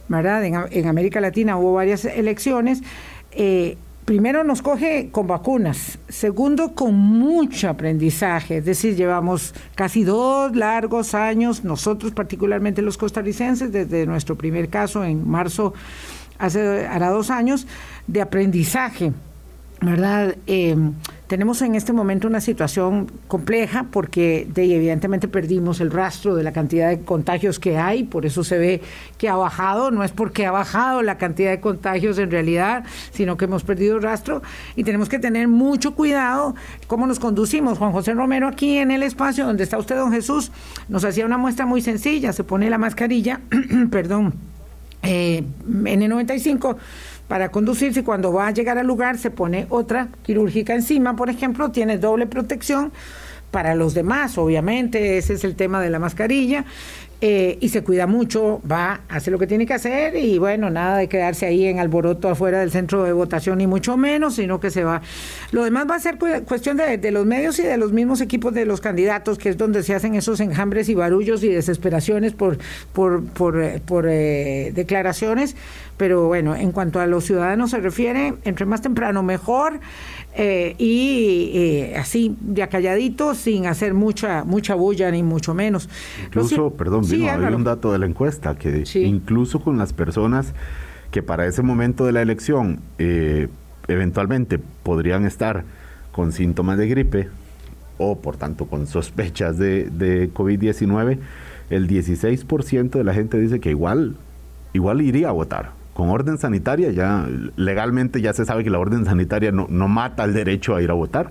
[0.08, 0.45] ¿verdad?
[0.45, 2.84] En, en, América Latina hubo varias elecciones
[4.10, 11.13] primero nos coge con vacunas, segundo con mucho aprendizaje, es decir, llevamos casi dos largos
[11.13, 15.76] años, nosotros particularmente los costarricenses, desde nuestro primer caso en marzo,
[16.39, 17.67] hace hará dos años,
[18.08, 19.13] de aprendizaje,
[19.80, 20.36] ¿verdad?
[20.48, 20.76] Eh,
[21.30, 26.89] tenemos en este momento una situación compleja porque evidentemente perdimos el rastro de la cantidad
[26.89, 28.82] de contagios que hay, por eso se ve
[29.20, 33.38] que ha bajado, no es porque ha bajado la cantidad de contagios en realidad, sino
[33.38, 34.42] que hemos perdido el rastro
[34.76, 36.56] y tenemos que tener mucho cuidado
[36.88, 37.78] cómo nos conducimos.
[37.78, 40.52] Juan José Romero aquí en el espacio donde está usted, don Jesús,
[40.88, 43.39] nos hacía una muestra muy sencilla, se pone la mascarilla,
[43.92, 44.34] perdón,
[45.04, 46.76] eh, N95
[47.30, 51.30] para conducirse y cuando va a llegar al lugar se pone otra quirúrgica encima, por
[51.30, 52.92] ejemplo, tiene doble protección
[53.52, 56.65] para los demás, obviamente, ese es el tema de la mascarilla.
[57.22, 60.98] Eh, y se cuida mucho, va, hace lo que tiene que hacer y bueno, nada
[60.98, 64.72] de quedarse ahí en alboroto afuera del centro de votación, ni mucho menos, sino que
[64.72, 65.02] se va.
[65.52, 68.63] Lo demás va a ser cuestión de, los medios y de los mismos equipos de
[68.63, 72.58] los candidatos, que es donde se hacen esos enjambres y barullos y desesperaciones por,
[72.94, 75.58] por, por, eh, por eh, declaraciones.
[76.00, 79.82] Pero bueno, en cuanto a los ciudadanos se refiere, entre más temprano mejor.
[80.34, 85.90] Eh, y eh, así, de acalladito, sin hacer mucha mucha bulla ni mucho menos.
[86.26, 90.54] Incluso, perdón, hay un dato de la encuesta que incluso con las personas
[91.12, 93.50] que para ese momento de la elección eh,
[93.90, 95.66] eventualmente podrían estar
[96.14, 97.28] con síntomas de gripe
[97.98, 101.18] o por tanto con sospechas de, de COVID-19,
[101.72, 104.16] el 16% de la gente dice que igual,
[104.72, 109.04] igual iría a votar con orden sanitaria, ya legalmente ya se sabe que la orden
[109.04, 111.30] sanitaria no, no mata el derecho a ir a votar.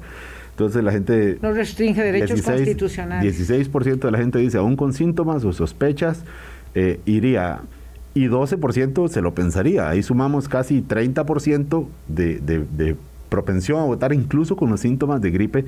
[0.50, 1.38] Entonces la gente...
[1.40, 3.48] No restringe derechos constitucionales.
[3.48, 6.22] 16% de la gente dice, aún con síntomas o sospechas,
[6.74, 7.60] eh, iría.
[8.12, 9.88] Y 12% se lo pensaría.
[9.88, 12.96] Ahí sumamos casi 30% de, de, de
[13.30, 15.64] propensión a votar, incluso con los síntomas de gripe.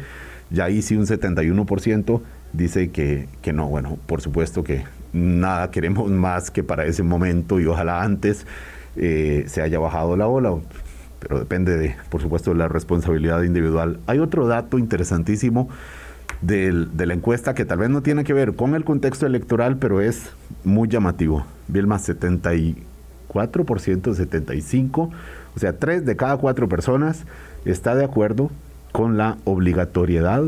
[0.51, 2.21] Ya ahí sí un 71%
[2.53, 3.67] dice que, que no.
[3.67, 4.85] Bueno, por supuesto que
[5.15, 8.47] nada queremos más que para ese momento y ojalá antes
[8.97, 10.55] eh, se haya bajado la ola,
[11.21, 14.01] pero depende de, por supuesto, de la responsabilidad individual.
[14.07, 15.69] Hay otro dato interesantísimo
[16.43, 20.01] de la encuesta que tal vez no tiene que ver con el contexto electoral, pero
[20.01, 20.31] es
[20.65, 21.45] muy llamativo.
[21.87, 22.77] más 74%,
[23.29, 25.11] 75%,
[25.55, 27.25] o sea, 3 de cada 4 personas
[27.65, 28.51] está de acuerdo
[28.93, 30.43] con la obligatoriedad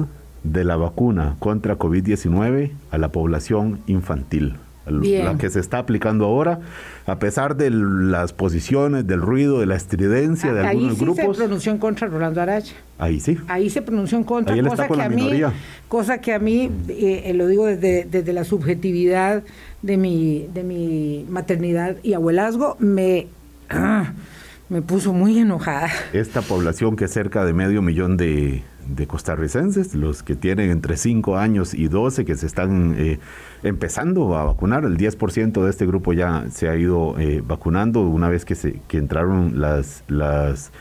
[0.44, 6.60] de la vacuna contra COVID-19 a la población infantil la que se está aplicando ahora,
[7.06, 11.18] a pesar de las posiciones, del ruido, de la estridencia de ah, algunos grupos.
[11.18, 12.74] Ahí se pronunció en contra Rolando Araya.
[12.98, 13.38] Ahí sí.
[13.48, 15.42] Ahí se pronunció en contra, cosa, que a mí,
[15.88, 19.42] cosa que a mí, eh, lo digo desde, desde la subjetividad
[19.82, 23.28] de mi, de mi maternidad y abuelazgo, me,
[23.70, 24.12] ah,
[24.68, 25.90] me puso muy enojada.
[26.12, 28.62] Esta población que es cerca de medio millón de,
[28.94, 33.18] de costarricenses, los que tienen entre 5 años y 12 que se están eh,
[33.62, 34.84] empezando a vacunar.
[34.84, 38.80] El 10% de este grupo ya se ha ido eh, vacunando una vez que, se,
[38.88, 40.72] que entraron las, las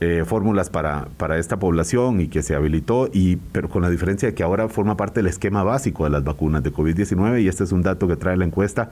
[0.00, 4.28] eh, fórmulas para, para esta población y que se habilitó, y, pero con la diferencia
[4.28, 7.64] de que ahora forma parte del esquema básico de las vacunas de COVID-19 y este
[7.64, 8.90] es un dato que trae la encuesta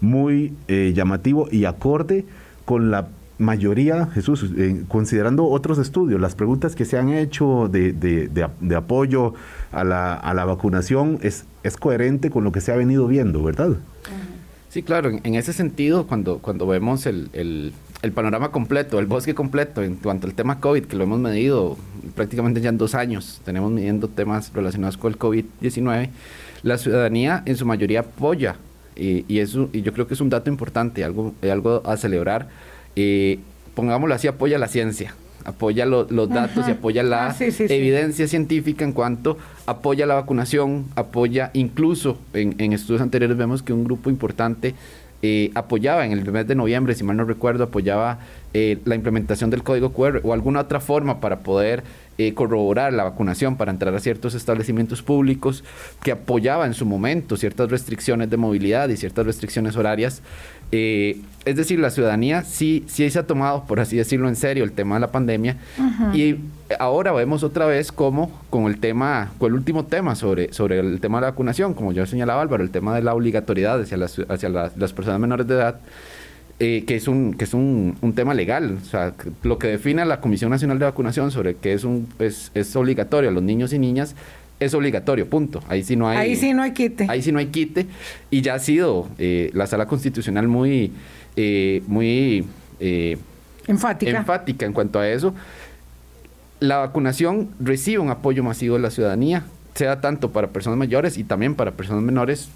[0.00, 2.24] muy llamativo y acorde
[2.64, 7.92] con la mayoría, Jesús, eh, considerando otros estudios, las preguntas que se han hecho de,
[7.92, 9.34] de, de, apoyo
[9.72, 13.42] a la, a la, vacunación es, es coherente con lo que se ha venido viendo,
[13.42, 13.76] ¿verdad?
[14.68, 17.72] Sí, claro, en, ese sentido, cuando, cuando vemos el, el,
[18.02, 21.76] el panorama completo, el bosque completo en cuanto al tema COVID, que lo hemos medido
[22.14, 26.10] prácticamente ya en dos años, tenemos midiendo temas relacionados con el COVID-19,
[26.64, 28.56] la ciudadanía en su mayoría apoya,
[28.96, 32.48] y, eso, y yo creo que es un dato importante, algo, algo a celebrar,
[33.00, 33.38] eh,
[33.76, 38.92] pongámoslo así, apoya la ciencia, apoya los datos y apoya la ah, evidencia científica en
[38.92, 44.74] cuanto apoya la vacunación, apoya incluso en, en estudios anteriores vemos que un grupo importante
[45.20, 48.20] eh, apoyaba en el mes de noviembre, si mal no recuerdo, apoyaba
[48.54, 51.82] eh, la implementación del código QR o alguna otra forma para poder
[52.18, 55.64] eh, corroborar la vacunación para entrar a ciertos establecimientos públicos,
[56.04, 60.22] que apoyaba en su momento ciertas restricciones de movilidad y ciertas restricciones horarias.
[60.72, 64.64] Eh, es decir, la ciudadanía sí, sí se ha tomado, por así decirlo, en serio
[64.64, 65.56] el tema de la pandemia.
[66.12, 66.36] Y
[66.78, 71.00] ahora vemos otra vez cómo con el tema, con el último tema sobre, sobre el
[71.00, 74.18] tema de la vacunación, como ya señalaba Álvaro, el tema de la obligatoriedad hacia las,
[74.28, 75.80] hacia las personas menores de edad,
[76.58, 78.76] eh, que es, un, que es un, un, tema legal.
[78.82, 82.50] O sea, lo que define la Comisión Nacional de Vacunación sobre que es, un, es,
[82.54, 84.14] es obligatorio a los niños y niñas
[84.60, 85.62] es obligatorio, punto.
[85.68, 86.18] Ahí sí no hay.
[86.18, 87.06] Ahí sí no hay quite.
[87.08, 87.86] Ahí sí no hay quite.
[88.30, 90.92] Y ya ha sido eh, la sala constitucional muy,
[91.36, 92.46] eh, muy
[93.66, 94.18] enfática.
[94.18, 95.34] enfática en cuanto a eso.
[96.60, 99.44] La vacunación recibe un apoyo masivo de la ciudadanía,
[99.74, 102.50] sea tanto para personas mayores y también para personas menores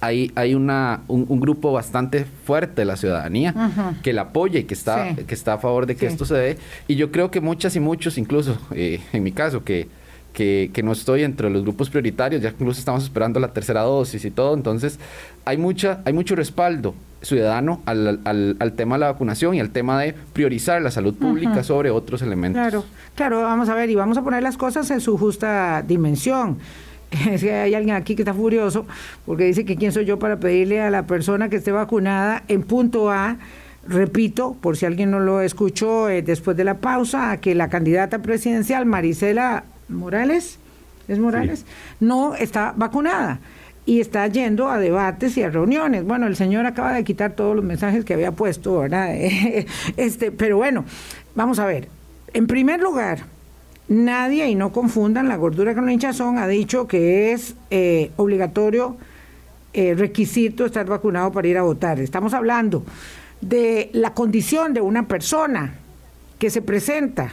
[0.00, 3.54] hay, hay una, un, grupo bastante fuerte de la ciudadanía
[4.02, 6.58] que la apoya y que está, que está a favor de que esto se dé.
[6.86, 9.88] Y yo creo que muchas y muchos, incluso eh, en mi caso, que,
[10.36, 14.30] que, no estoy entre los grupos prioritarios, ya incluso estamos esperando la tercera dosis y
[14.30, 14.98] todo, entonces
[15.46, 19.98] hay, mucha, hay mucho respaldo ciudadano al, al, tema de la vacunación y al tema
[19.98, 22.60] de priorizar la salud pública sobre otros elementos.
[22.60, 26.58] Claro, claro, vamos a ver, y vamos a poner las cosas en su justa dimensión.
[27.30, 28.84] es que hay alguien aquí que está furioso
[29.24, 32.62] porque dice que quién soy yo para pedirle a la persona que esté vacunada en
[32.62, 33.38] punto A,
[33.88, 38.20] repito, por si alguien no lo escuchó eh, después de la pausa, que la candidata
[38.20, 40.58] presidencial Marisela Morales,
[41.08, 41.64] ¿es Morales?
[42.00, 43.40] No está vacunada
[43.84, 46.04] y está yendo a debates y a reuniones.
[46.04, 49.14] Bueno, el señor acaba de quitar todos los mensajes que había puesto, ¿verdad?
[49.96, 50.84] este, pero bueno,
[51.34, 51.88] vamos a ver.
[52.32, 53.20] En primer lugar,
[53.88, 58.96] Nadie, y no confundan la gordura con la hinchazón, ha dicho que es eh, obligatorio,
[59.72, 62.00] eh, requisito estar vacunado para ir a votar.
[62.00, 62.84] Estamos hablando
[63.40, 65.74] de la condición de una persona
[66.40, 67.30] que se presenta,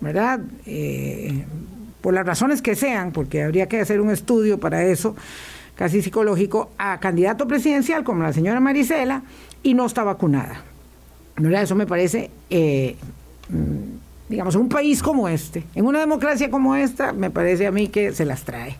[0.00, 0.40] ¿verdad?
[0.64, 1.44] Eh,
[2.02, 5.16] por las razones que sean, porque habría que hacer un estudio para eso,
[5.74, 9.22] casi psicológico, a candidato presidencial como la señora Marisela
[9.62, 10.62] y no está vacunada.
[11.36, 11.62] ¿Verdad?
[11.62, 17.12] Eso me parece mm, digamos, en un país como este, en una democracia como esta,
[17.12, 18.76] me parece a mí que se las trae.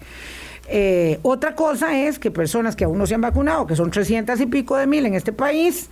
[0.68, 4.40] Eh, otra cosa es que personas que aún no se han vacunado, que son 300
[4.40, 5.90] y pico de mil en este país,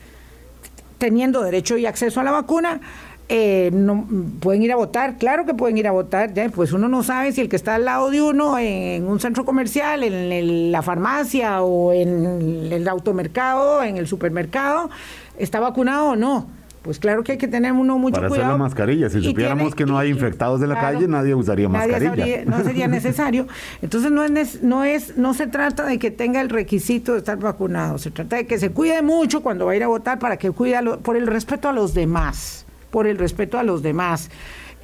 [0.96, 2.80] teniendo derecho y acceso a la vacuna,
[3.32, 4.08] eh, no,
[4.40, 7.40] pueden ir a votar, claro que pueden ir a votar, pues uno no sabe si
[7.40, 11.92] el que está al lado de uno en un centro comercial, en la farmacia o
[11.92, 14.90] en el automercado, en el supermercado,
[15.38, 16.48] está vacunado o no.
[16.82, 18.48] Pues claro que hay que tener uno mucho Para cuidado.
[18.48, 19.10] Hacer la mascarilla.
[19.10, 22.44] Si supiéramos que no hay infectados de la calle, nadie usaría mascarilla.
[22.46, 23.46] no sería necesario.
[23.80, 27.38] Entonces no es, no es, no se trata de que tenga el requisito de estar
[27.38, 27.98] vacunado.
[27.98, 30.50] Se trata de que se cuide mucho cuando va a ir a votar para que
[30.50, 32.66] cuide por el respeto a los demás.
[32.90, 34.30] Por el respeto a los demás.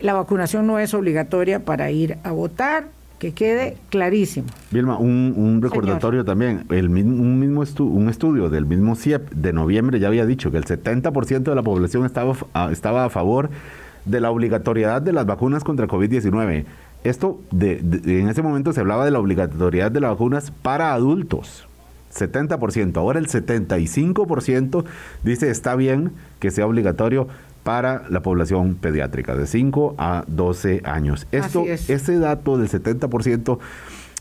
[0.00, 2.88] La vacunación no es obligatoria para ir a votar
[3.18, 4.46] que quede clarísimo.
[4.70, 6.64] Vilma, un, recordatorio también.
[6.70, 10.64] El, un mismo un estudio del mismo CIEP de noviembre ya había dicho que el
[10.64, 13.50] 70% de la población estaba a, estaba a favor
[14.04, 16.64] de la obligatoriedad de las vacunas contra COVID-19.
[17.04, 21.66] Esto, de, en ese momento se hablaba de la obligatoriedad de las vacunas para adultos.
[22.14, 22.96] 70%.
[22.96, 24.84] Ahora el 75%
[25.22, 27.28] dice está bien que sea obligatorio
[27.66, 31.26] para la población pediátrica de 5 a 12 años.
[31.33, 33.59] Esto, ese dato del 70%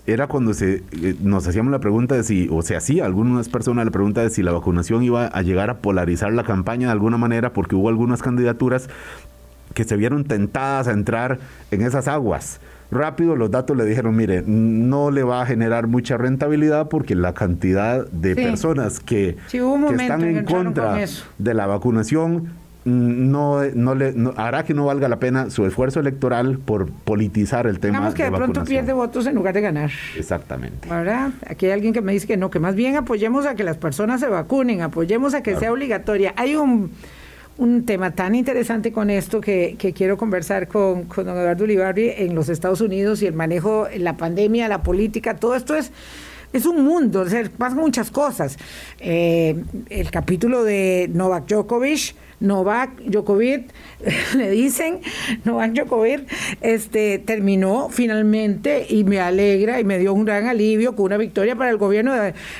[0.07, 3.85] era cuando se, eh, nos hacíamos la pregunta de si, o se hacía algunas personas
[3.85, 7.17] la pregunta de si la vacunación iba a llegar a polarizar la campaña de alguna
[7.17, 8.89] manera, porque hubo algunas candidaturas
[9.75, 11.37] que se vieron tentadas a entrar
[11.69, 12.59] en esas aguas.
[12.89, 17.35] Rápido los datos le dijeron, mire, no le va a generar mucha rentabilidad porque la
[17.35, 20.97] cantidad de personas que, están en contra
[21.37, 26.59] de la vacunación no, no le hará que no valga la pena su esfuerzo electoral
[26.59, 27.97] por politizar el tema.
[27.97, 29.91] Digamos que de, pronto pierde votos en lugar de ganar.
[30.15, 30.87] Exactamente.
[30.87, 31.31] ¿Verdad?
[31.47, 33.77] Aquí hay alguien que me dice que no, que más bien apoyemos a que las
[33.77, 36.35] personas se vacunen, apoyemos a que sea obligatoria.
[36.37, 36.91] Hay un,
[37.57, 42.11] un tema tan interesante con esto que, que quiero conversar con, con don Eduardo Ulibarri
[42.17, 45.91] en los Estados Unidos y el manejo, la pandemia, la política, todo esto es
[46.53, 48.57] es un mundo, o pasan muchas cosas.
[48.99, 53.71] Eh, el capítulo de Novak Djokovic Novak Djokovic,
[54.35, 54.99] le dicen,
[55.45, 56.21] Novak Djokovic,
[56.61, 61.55] este, terminó finalmente y me alegra y me dio un gran alivio con una victoria
[61.55, 62.13] para el gobierno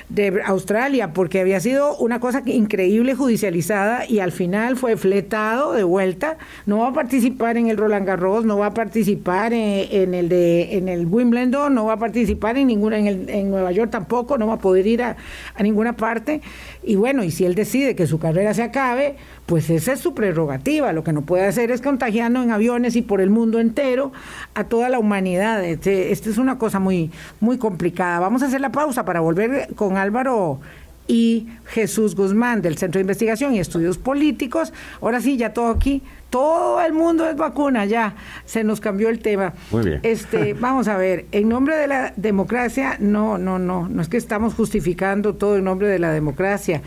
[0.09, 5.83] de, Australia, porque había sido una cosa increíble judicializada y al final fue fletado de
[5.83, 6.37] vuelta.
[6.65, 10.77] No va a participar en el Roland Garros, no va a participar en, el de
[10.77, 14.37] en el Wimbledon, no va a participar en ninguna en, el, en Nueva York tampoco,
[14.37, 15.15] no va a poder ir a,
[15.55, 16.41] a ninguna parte.
[16.83, 19.15] Y bueno, y si él decide que su carrera se acabe,
[19.45, 20.91] pues esa es su prerrogativa.
[20.93, 24.11] Lo que no puede hacer es contagiando en aviones y por el mundo entero
[24.53, 25.63] a toda la humanidad.
[25.63, 28.19] Este, esta es una cosa muy, muy complicada.
[28.19, 30.59] Vamos a hacer la pausa para volver con Álvaro
[31.07, 34.73] y Jesús Guzmán del Centro de Investigación y Estudios Políticos.
[35.01, 38.15] Ahora sí, ya todo aquí, todo el mundo es vacuna, ya
[38.45, 39.53] se nos cambió el tema.
[39.71, 39.99] Muy bien.
[40.01, 44.17] Este, vamos a ver, en nombre de la democracia, no, no, no, no es que
[44.17, 46.81] estamos justificando todo en nombre de la democracia.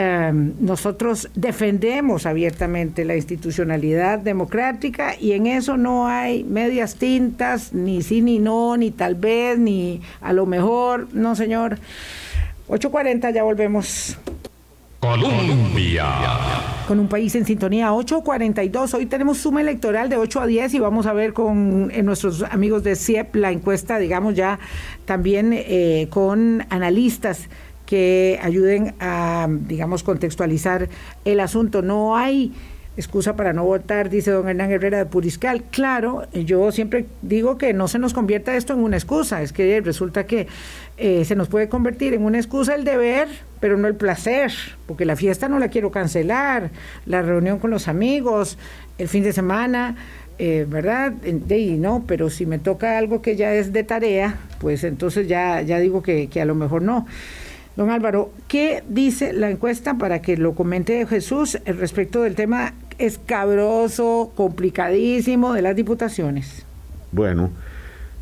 [0.00, 8.02] Em, nosotros defendemos abiertamente la institucionalidad democrática y en eso no hay medias tintas, ni
[8.02, 11.80] sí ni no, ni tal vez, ni a lo mejor, no señor.
[12.68, 14.16] 8.40, ya volvemos.
[15.00, 16.06] Colombia.
[16.86, 18.94] Con un país en sintonía, 8.42.
[18.94, 22.44] Hoy tenemos suma electoral de 8 a 10 y vamos a ver con eh, nuestros
[22.44, 24.60] amigos de CIEP la encuesta, digamos ya
[25.06, 27.48] también eh, con analistas
[27.88, 30.90] que ayuden a, digamos, contextualizar
[31.24, 31.80] el asunto.
[31.80, 32.52] No hay
[32.98, 35.62] excusa para no votar, dice don Hernán Herrera de Puriscal.
[35.70, 39.80] Claro, yo siempre digo que no se nos convierta esto en una excusa, es que
[39.80, 40.48] resulta que
[40.98, 43.28] eh, se nos puede convertir en una excusa el deber,
[43.58, 44.52] pero no el placer,
[44.86, 46.70] porque la fiesta no la quiero cancelar,
[47.06, 48.58] la reunión con los amigos,
[48.98, 49.96] el fin de semana,
[50.38, 51.14] eh, ¿verdad?
[51.24, 55.62] Y no, pero si me toca algo que ya es de tarea, pues entonces ya,
[55.62, 57.06] ya digo que, que a lo mejor no.
[57.78, 64.32] Don Álvaro, ¿qué dice la encuesta para que lo comente Jesús respecto del tema escabroso,
[64.34, 66.66] complicadísimo de las diputaciones?
[67.12, 67.50] Bueno,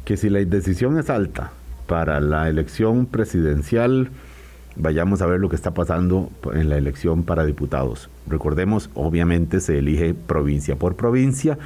[0.04, 1.52] que si la indecisión es alta
[1.86, 4.10] para la elección presidencial,
[4.76, 8.10] vayamos a ver lo que está pasando en la elección para diputados.
[8.26, 11.56] Recordemos, obviamente se elige provincia por provincia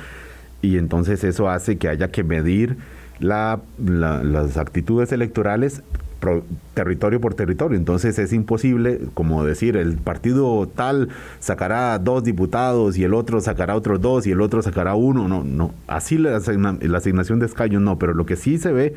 [0.62, 2.76] y entonces eso hace que haya que medir
[3.18, 3.59] las
[4.57, 5.82] actitudes electorales
[6.75, 7.77] territorio por territorio.
[7.77, 11.09] Entonces es imposible, como decir, el partido tal
[11.39, 15.29] sacará dos diputados y el otro sacará otros dos y el otro sacará uno.
[15.29, 15.73] No, no.
[15.87, 17.99] Así la, la asignación de escaños no.
[17.99, 18.95] Pero lo que sí se ve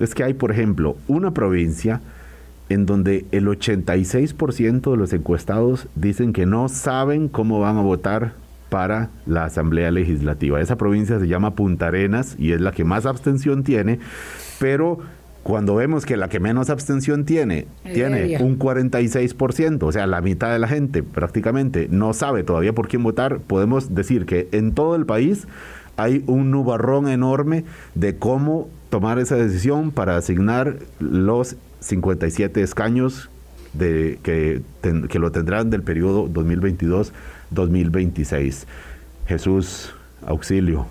[0.00, 2.00] es que hay, por ejemplo, una provincia
[2.68, 8.32] en donde el 86% de los encuestados dicen que no saben cómo van a votar
[8.70, 10.60] para la Asamblea Legislativa.
[10.60, 14.00] Esa provincia se llama Punta Arenas y es la que más abstención tiene,
[14.58, 14.98] pero
[15.44, 20.50] cuando vemos que la que menos abstención tiene, tiene un 46%, o sea, la mitad
[20.50, 24.96] de la gente prácticamente no sabe todavía por quién votar, podemos decir que en todo
[24.96, 25.46] el país
[25.98, 33.28] hay un nubarrón enorme de cómo tomar esa decisión para asignar los 57 escaños
[33.74, 34.62] de, que,
[35.10, 38.64] que lo tendrán del periodo 2022-2026.
[39.26, 39.92] Jesús,
[40.26, 40.86] auxilio.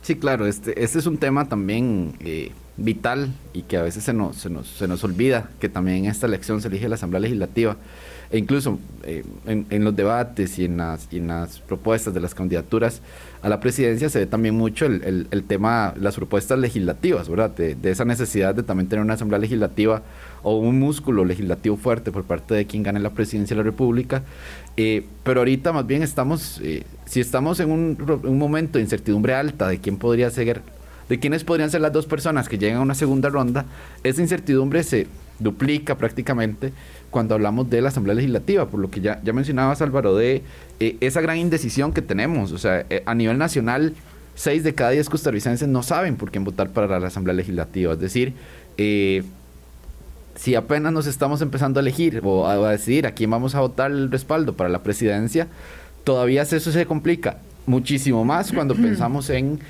[0.00, 2.14] Sí, claro, este, este es un tema también...
[2.20, 5.98] Eh, vital y que a veces se nos, se nos, se nos olvida que también
[5.98, 7.76] en esta elección se elige la Asamblea Legislativa
[8.30, 13.00] e incluso eh, en, los debates y en, las, en las propuestas de las candidaturas
[13.42, 17.50] a la presidencia se ve también mucho el, el, tema, las propuestas legislativas, ¿verdad?
[17.50, 20.02] De, de, esa necesidad de también tener una asamblea legislativa
[20.42, 24.22] o un músculo legislativo fuerte por parte de quien gane la presidencia de la República.
[24.76, 29.34] Eh, pero ahorita más bien estamos, eh, si estamos en un, un, momento de incertidumbre
[29.34, 30.62] alta de quién podría ser
[31.08, 33.64] de quiénes podrían ser las dos personas que llegan a una segunda ronda,
[34.04, 35.06] esa incertidumbre se
[35.38, 36.72] duplica prácticamente
[37.10, 40.42] cuando hablamos de la Asamblea Legislativa, por lo que ya, ya mencionabas Álvaro, de
[40.80, 42.52] eh, esa gran indecisión que tenemos.
[42.52, 43.94] O sea, eh, a nivel nacional,
[44.34, 47.94] seis de cada diez costarricenses no saben por quién votar para la Asamblea Legislativa.
[47.94, 48.34] Es decir,
[48.76, 49.22] eh,
[50.34, 53.90] si apenas nos estamos empezando a elegir o a, decidir a quién vamos a votar
[53.90, 55.48] el respaldo para la presidencia,
[56.04, 59.60] todavía eso se complica muchísimo más cuando pensamos en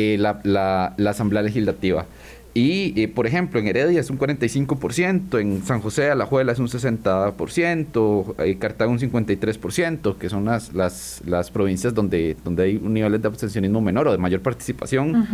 [0.00, 2.06] eh, la, la, Asamblea Legislativa.
[2.54, 6.68] Y, eh, por ejemplo, en Heredia es un 45%, en San José Alajuela es un
[6.68, 12.94] 60%, eh, Cartago un 53%, que son las, las, las, provincias donde, donde hay un
[12.94, 15.26] nivel de abstencionismo menor o de mayor participación.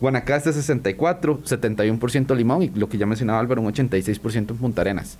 [0.00, 5.18] Guanacaste 64, 71% Limón y lo que ya mencionaba Álvaro, un 86% en Punta Arenas.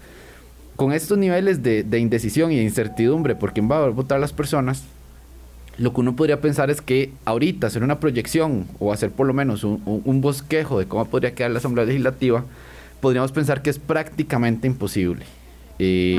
[0.77, 4.33] Con estos niveles de, de indecisión y de incertidumbre por quién va a votar las
[4.33, 4.85] personas,
[5.79, 9.33] lo que uno podría pensar es que ahorita hacer una proyección o hacer por lo
[9.33, 12.45] menos un, bosquejo de cómo podría quedar la Asamblea Legislativa,
[13.01, 15.25] podríamos pensar que es prácticamente imposible.
[15.79, 16.19] Eh,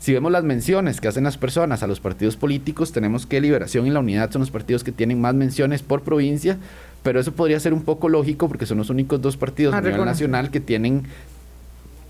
[0.00, 3.86] si vemos las menciones que hacen las personas a los partidos políticos, tenemos que Liberación
[3.86, 6.58] y la Unidad son los partidos que tienen más menciones por provincia,
[7.04, 9.82] pero eso podría ser un poco lógico porque son los únicos dos partidos ah, a
[9.82, 11.04] nivel nacional que tienen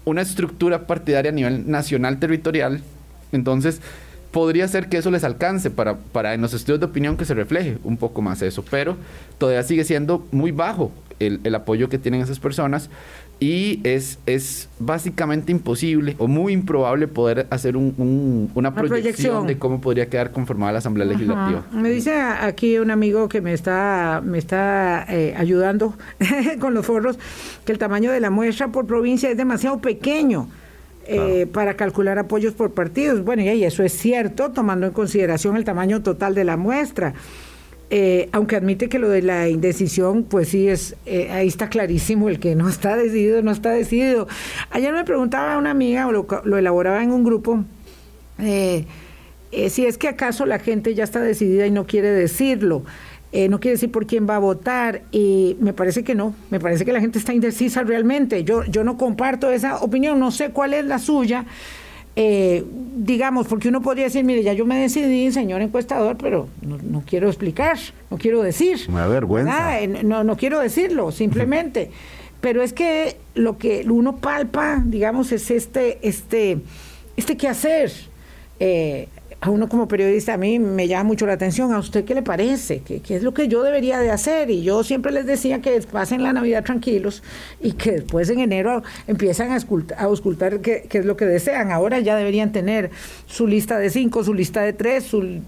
[0.07, 2.81] una estructura partidaria a nivel nacional territorial.
[3.33, 3.83] Entonces,
[4.31, 7.35] podría ser que eso les alcance para, para en los estudios de opinión que se
[7.35, 8.97] refleje un poco más eso, pero
[9.39, 12.91] todavía sigue siendo muy bajo el, el apoyo que tienen esas personas
[13.41, 19.81] y es, es básicamente imposible o muy improbable poder hacer un, una, proyección, de cómo
[19.81, 21.65] podría quedar conformada la Asamblea Legislativa.
[21.73, 25.95] Me dice aquí un amigo que me está, me está eh, ayudando
[26.61, 27.19] con los forros
[27.65, 30.49] que el tamaño de la muestra por provincia es demasiado pequeño.
[31.13, 33.25] Eh, para calcular apoyos por partidos.
[33.25, 37.15] Bueno, y eso es cierto, tomando en consideración el tamaño total de la muestra.
[37.93, 42.29] Eh, aunque admite que lo de la indecisión, pues sí, es eh, ahí está clarísimo,
[42.29, 44.29] el que no está decidido, no está decidido.
[44.71, 47.65] Ayer me preguntaba una amiga, o lo, elaboraba en un grupo,
[48.39, 48.85] eh,
[49.71, 52.85] si es que acaso la gente ya está decidida y no quiere decirlo.
[53.33, 56.85] No quiere decir por quién va a votar y me parece que no, me parece
[56.85, 58.43] que la gente está indecisa realmente.
[58.43, 61.47] Yo, yo no comparto esa opinión, no sé cuál es la suya,
[62.17, 62.65] eh,
[62.97, 67.29] digamos, porque uno podría decir, mire, ya yo me decidí, señor encuestador, pero no, quiero
[67.29, 67.79] explicar,
[68.11, 68.79] no quiero decir.
[68.91, 69.79] Me da vergüenza.
[70.03, 71.91] no, no quiero decirlo, simplemente.
[72.41, 76.59] pero es que lo que uno palpa, digamos, es este, este,
[77.17, 77.93] este quehacer.
[78.59, 79.09] Eh,
[79.43, 81.73] a uno como periodista a mí me llama mucho la atención.
[81.73, 82.81] ¿A usted qué le parece?
[82.81, 84.51] ¿Qué, es lo que yo debería de hacer?
[84.51, 87.23] Y yo siempre les decía que pasen la Navidad tranquilos
[87.61, 89.59] y que después en enero empiezan a,
[90.05, 91.71] auscultar qué, es lo que desean.
[91.71, 92.91] Ahora ya deberían tener
[93.27, 95.41] su lista de cinco, su lista de tres, su,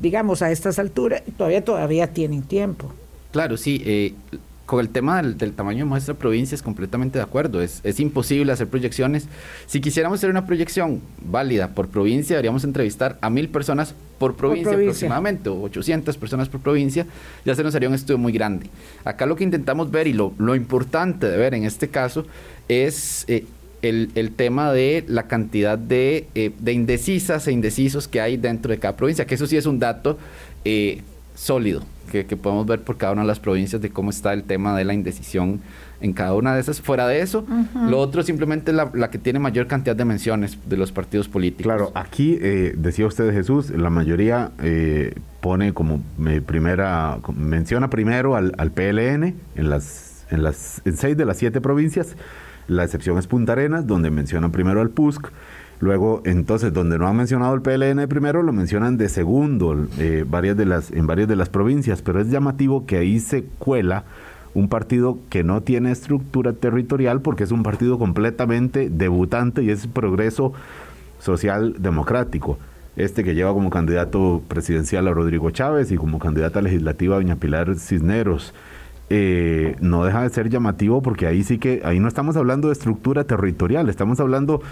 [0.00, 1.22] digamos, a estas alturas.
[1.36, 2.92] Todavía, todavía tienen tiempo.
[3.32, 3.82] Claro, sí.
[3.84, 4.14] Eh,
[4.74, 7.62] con el tema del, tamaño de nuestra provincia es completamente de acuerdo.
[7.62, 9.28] Es, es, imposible hacer proyecciones.
[9.66, 14.72] Si quisiéramos hacer una proyección válida por provincia, deberíamos entrevistar a mil personas por provincia,
[14.72, 17.06] aproximadamente, o 800 personas por provincia.
[17.44, 18.66] Ya se nos haría un estudio muy grande.
[19.04, 22.26] Acá lo que intentamos ver y lo, lo importante de ver en este caso
[22.66, 23.46] es eh,
[23.82, 28.72] el, el, tema de la cantidad de, eh, de, indecisas e indecisos que hay dentro
[28.72, 30.18] de cada provincia, que eso sí es un dato
[30.64, 31.02] eh,
[31.34, 31.82] sólido
[32.22, 34.84] que, podemos ver por cada una de las provincias de cómo está el tema de
[34.84, 35.60] la indecisión
[36.00, 36.80] en cada una de esas.
[36.80, 37.44] Fuera de eso,
[37.88, 41.64] lo otro simplemente es la, que tiene mayor cantidad de menciones de los partidos políticos.
[41.64, 46.02] Claro, aquí eh, decía usted Jesús, la mayoría eh, pone como
[46.46, 51.60] primera, menciona primero al, al PLN en las, en las en seis de las siete
[51.60, 52.16] provincias.
[52.66, 55.30] La excepción es Punta Arenas, donde menciona primero al PUSC.
[55.84, 60.56] Luego, entonces, donde no han mencionado el PLN primero, lo mencionan de segundo eh, varias
[60.56, 64.04] de las, en varias de las provincias, pero es llamativo que ahí se cuela
[64.54, 69.86] un partido que no tiene estructura territorial porque es un partido completamente debutante y es
[69.86, 70.54] progreso
[71.18, 72.56] social democrático.
[72.96, 77.36] Este que lleva como candidato presidencial a Rodrigo Chávez y como candidata legislativa a Doña
[77.36, 78.54] Pilar Cisneros.
[79.10, 82.72] Eh, no deja de ser llamativo porque ahí sí que, ahí no estamos hablando de
[82.72, 84.62] estructura territorial, estamos hablando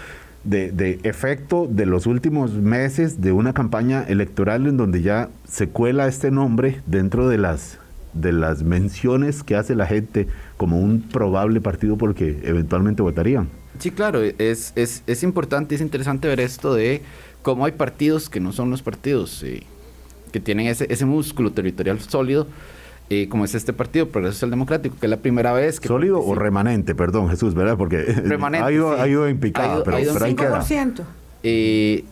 [0.43, 6.07] de, efecto de los últimos meses de una campaña electoral en donde ya se cuela
[6.07, 7.79] este nombre dentro de las
[8.13, 10.27] de las menciones que hace la gente
[10.57, 13.49] como un probable partido porque eventualmente votarían.
[13.79, 17.01] Sí, claro, es, es, es importante, es interesante ver esto de
[17.41, 19.63] cómo hay partidos que no son los partidos, eh,
[20.31, 22.47] que tienen ese, ese músculo territorial sólido,
[23.13, 25.87] eh, como es este partido Progreso Social Democrático, que es la primera vez que...
[25.87, 26.95] ¿Sólido o remanente?
[26.95, 27.77] Perdón, Jesús, ¿verdad?
[27.77, 30.65] Porque ha, ido, ha ido en picada, pero, pero ahí queda.
[31.43, 32.03] Eh,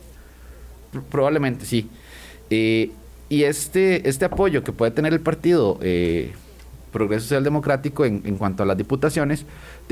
[1.09, 1.89] probablemente, sí.
[2.49, 2.91] Eh,
[3.29, 6.33] y este, este apoyo que puede tener el partido eh,
[6.91, 9.45] Progreso Social Democrático en, en, cuanto a las diputaciones,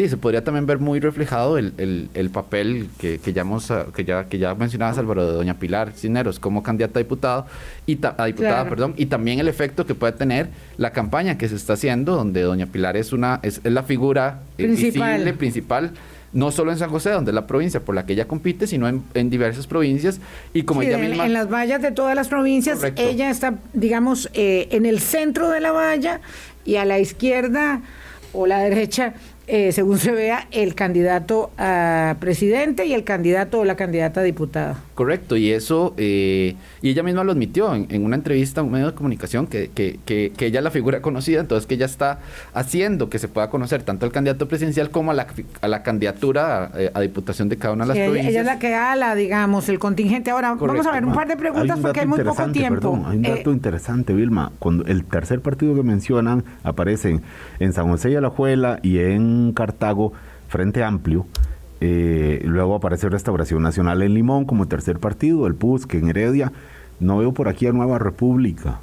[0.08, 1.74] se podría también ver muy reflejado el,
[2.14, 5.92] el, papel que, que, ya hemos, que, ya, que ya mencionaba Álvaro de doña Pilar
[5.94, 7.46] Cineros como candidata a diputado
[7.86, 11.56] y a diputada, perdón, y también el efecto que puede tener la campaña que se
[11.56, 15.12] está haciendo, donde doña Pilar es una es, la figura eh, principal.
[15.14, 15.92] visible, principal
[16.32, 18.88] no solo en San José, donde es la provincia por la que ella compite, sino
[18.88, 20.20] en, diversas provincias.
[20.54, 21.26] Y como ella misma...
[21.26, 25.60] en, las vallas de todas las provincias, ella está, digamos, eh, en el centro de
[25.60, 26.22] la valla
[26.70, 27.82] y a la izquierda
[28.32, 29.16] o la derecha
[29.52, 34.24] eh, según se vea, el candidato a presidente y el candidato o la candidata a
[34.24, 34.80] diputada.
[35.00, 38.88] Correcto, y eso, eh, y ella misma lo admitió en, una entrevista a un medio
[38.88, 42.20] de comunicación, que, que, que, ella es la figura conocida, entonces que ella está
[42.54, 45.28] haciendo que se pueda conocer tanto al candidato presidencial como a la,
[45.62, 48.32] a la candidatura a, eh, diputación de cada una de las provincias.
[48.32, 50.32] Ella es la que ala, digamos, el contingente.
[50.32, 53.02] Ahora, vamos a ver un par de preguntas porque hay muy poco tiempo.
[53.08, 54.52] hay un dato interesante, Vilma.
[54.60, 57.22] Cuando el tercer partido que mencionan aparecen
[57.60, 60.12] en San José y Alajuela y en Cartago,
[60.50, 61.26] Frente Amplio,
[61.82, 66.52] Eh, luego aparece Restauración Nacional en Limón como tercer partido, el PUSC en Heredia.
[67.00, 68.80] No veo por aquí a Nueva República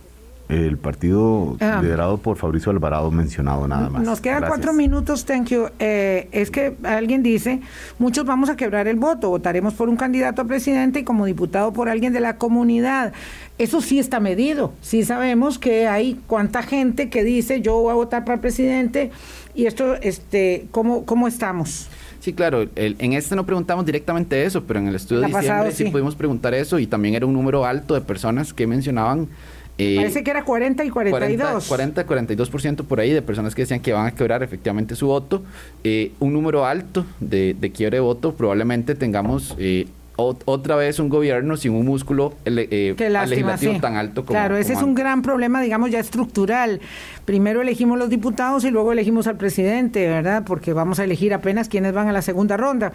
[0.49, 1.81] el partido ah.
[1.83, 4.03] liderado por Fabricio Alvarado mencionado nada más.
[4.03, 5.67] Nos quedan cuatro minutos, thank you.
[5.79, 7.61] Eh, es que alguien dice,
[7.99, 11.73] muchos vamos a quebrar el voto, votaremos por un candidato a presidente y como diputado
[11.73, 13.13] por alguien de la comunidad.
[13.59, 17.95] Eso sí está medido, sí sabemos que hay cuánta gente que dice yo voy a
[17.95, 19.11] votar para presidente
[19.55, 21.89] y esto, este, ¿cómo, cómo estamos?
[22.27, 25.85] Sí, claro, en este no preguntamos directamente eso, pero en el estudio de diciembre sí
[25.85, 29.29] pudimos preguntar eso y también era un número alto de personas que mencionaban
[29.79, 31.69] eh, Parece que era 40 y 42.
[31.69, 35.45] 40, 42% por ahí de personas que decían que van a quebrar efectivamente su voto.
[35.85, 38.35] Eh, un número alto de, de, quiebre de voto.
[38.35, 39.55] Probablemente tengamos
[40.19, 44.83] eh, otra vez un gobierno sin un músculo legislativo tan alto como Claro, ese es
[44.83, 46.81] un gran problema, digamos, ya estructural.
[47.25, 50.45] Primero elegimos los diputados y luego elegimos al presidente, ¿verdad?
[50.47, 52.93] Porque vamos a elegir apenas quienes van a la segunda ronda.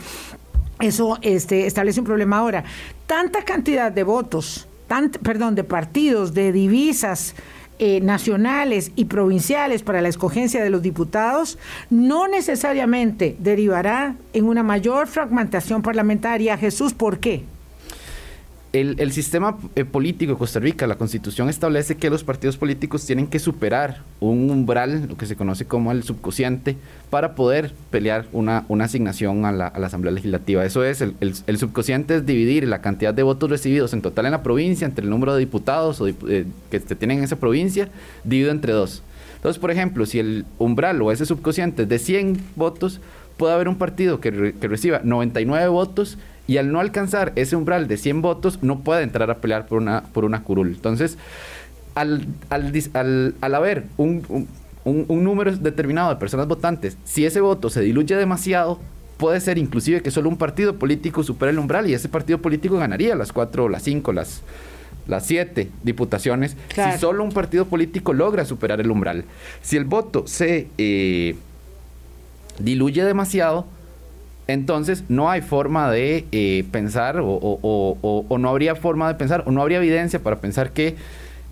[0.80, 2.64] Eso este, establece un problema ahora.
[3.06, 4.68] Tanta cantidad de votos
[5.24, 7.36] perdón, de partidos, de divisas
[7.84, 11.58] eh, nacionales y provinciales para la escogencia de los diputados,
[11.90, 16.60] no necesariamente derivará en una mayor fragmentación parlamentaria.
[16.60, 17.44] Jesús, ¿por qué?
[18.74, 23.28] El, sistema eh, político de Costa Rica, la constitución establece que los partidos políticos tienen
[23.28, 26.78] que superar un umbral, lo que se conoce como el subcociente,
[27.10, 30.64] para poder pelear una, una asignación a la, Asamblea Legislativa.
[30.64, 34.44] Eso es, el, el, es dividir la cantidad de votos recibidos en total en la
[34.44, 37.90] provincia entre el número de diputados o eh, que se tienen en esa provincia,
[38.24, 39.04] dividido entre dos.
[39.36, 43.02] Entonces, por ejemplo, si el umbral o ese subcociente es de 100 votos,
[43.36, 46.18] puede haber un partido que, que reciba 99 votos
[46.52, 49.78] y al no alcanzar ese umbral de 100 votos no puede entrar a pelear por
[49.78, 50.68] una, por una curul.
[50.68, 51.18] Entonces,
[51.96, 54.50] al, al, al, haber un,
[54.84, 58.82] un, número determinado de personas votantes, si ese voto se diluye demasiado,
[59.16, 62.76] puede ser inclusive que solo un partido político supere el umbral y ese partido político
[62.76, 64.42] ganaría las cuatro, las cinco, las,
[65.08, 69.24] las siete diputaciones si solo un partido político logra superar el umbral.
[69.62, 71.38] Si el voto se eh,
[72.60, 73.68] diluye demasiado,
[74.54, 79.62] entonces no hay forma de eh, pensar o, no habría forma de pensar o no
[79.62, 80.96] habría evidencia para pensar que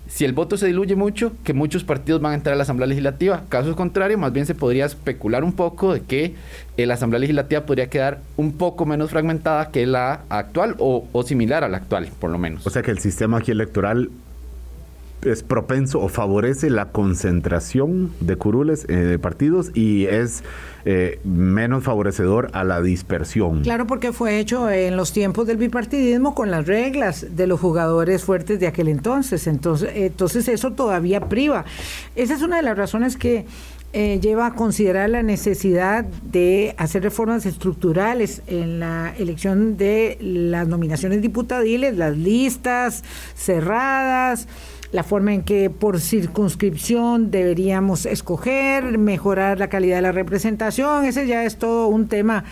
[0.08, 2.88] si el voto se diluye mucho, que muchos partidos van a entrar a la Asamblea
[2.88, 3.44] Legislativa.
[3.48, 6.34] Caso contrario, más bien se podría especular un poco de que
[6.76, 11.22] eh, la Asamblea Legislativa podría quedar un poco menos fragmentada que la actual o, o
[11.22, 12.66] similar a la actual, por lo menos.
[12.66, 14.10] O sea que el sistema aquí electoral
[15.22, 20.42] es propenso o favorece la concentración de curules eh, de partidos y es
[20.84, 23.62] eh, menos favorecedor a la dispersión.
[23.62, 28.24] Claro, porque fue hecho en los tiempos del bipartidismo con las reglas de los jugadores
[28.24, 29.46] fuertes de aquel entonces.
[29.46, 31.64] Entonces, entonces eso todavía priva.
[32.16, 33.44] Esa es una de las razones que
[33.92, 40.68] eh, lleva a considerar la necesidad de hacer reformas estructurales en la elección de las
[40.68, 43.02] nominaciones diputadiles, las listas
[43.34, 44.46] cerradas
[44.92, 51.26] la forma en que por circunscripción deberíamos escoger, mejorar la calidad de la representación, ese
[51.26, 52.44] ya es todo un tema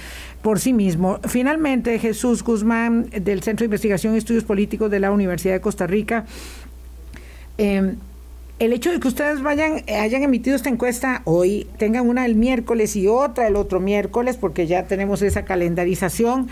[0.43, 1.19] por sí mismo.
[1.27, 5.87] Finalmente, Jesús Guzmán, del Centro de Investigación y Estudios Políticos de la Universidad de Costa
[5.87, 6.27] Rica,
[7.57, 7.97] em,
[8.61, 12.95] el hecho de que ustedes vayan, hayan emitido esta encuesta hoy, tengan una el miércoles
[12.97, 16.49] y otra el otro miércoles, porque ya tenemos esa calendarización,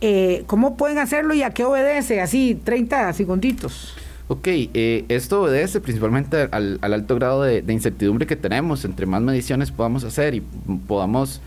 [0.00, 2.20] eh, ¿cómo pueden hacerlo y a qué obedece?
[2.20, 3.96] Así, 30 segunditos.
[4.28, 8.84] Ok, eh, esto obedece principalmente al, alto grado de, incertidumbre que tenemos.
[8.84, 10.42] Entre más mediciones podamos hacer y
[10.88, 11.40] podamos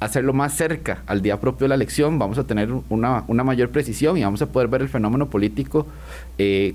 [0.00, 4.16] hacerlo más cerca al día propio de la elección, vamos a tener una, mayor precisión
[4.16, 5.86] y vamos a poder ver el fenómeno político
[6.38, 6.74] eh,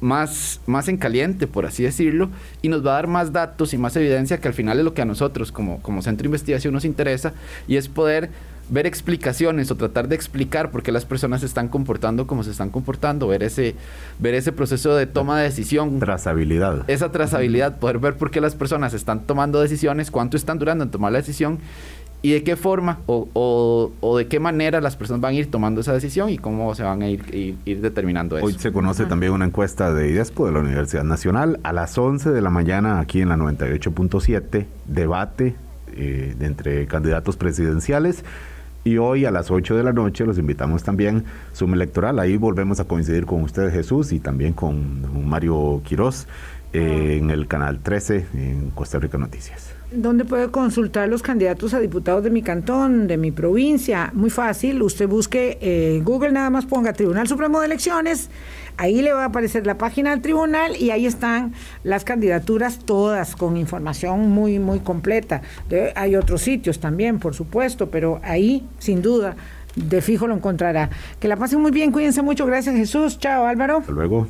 [0.00, 2.28] más, más en caliente, por así decirlo,
[2.62, 4.94] y nos va a dar más datos y más evidencia que al final es lo
[4.94, 7.32] que a nosotros como, como centro de investigación nos interesa
[7.66, 8.30] y es poder
[8.70, 12.50] ver explicaciones o tratar de explicar por qué las personas se están comportando como se
[12.50, 13.74] están comportando, ver ese,
[14.18, 15.98] ver ese proceso de toma de decisión.
[15.98, 16.88] Trazabilidad.
[16.88, 20.90] Esa trazabilidad, poder ver por qué las personas están tomando decisiones, cuánto están durando en
[20.90, 21.58] tomar la decisión
[22.22, 23.28] y de qué forma o,
[24.00, 26.82] o, de qué manera las personas van a ir tomando esa decisión y cómo se
[26.82, 28.46] van a ir, ir, determinando eso.
[28.46, 32.30] Hoy se conoce también una encuesta de IDESPO de la Universidad Nacional a las 11
[32.30, 35.54] de la mañana aquí en la 98.7, debate
[35.96, 38.22] eh, entre candidatos presidenciales
[38.84, 41.24] y hoy a las 8 de la noche los invitamos también
[41.54, 42.18] Zoom Electoral.
[42.18, 46.26] Ahí volvemos a coincidir con ustedes, Jesús, y también con Mario Quirós.
[46.72, 49.74] en el canal 13 en Costa Rica Noticias.
[49.92, 54.12] ¿Dónde puede consultar los candidatos a diputados de mi cantón, de mi provincia?
[54.14, 58.30] Muy fácil, usted busque eh, Google, nada más ponga Tribunal Supremo de Elecciones,
[58.80, 61.52] ahí le va a aparecer la página del tribunal y ahí están
[61.84, 65.42] las candidaturas todas con información muy, muy completa.
[65.94, 69.36] hay otros sitios también, por supuesto, pero ahí, sin duda,
[69.76, 70.88] de fijo lo encontrará.
[71.20, 73.78] Que la pasen muy bien, cuídense mucho, gracias Jesús, chao Álvaro.
[73.78, 74.26] Hasta luego.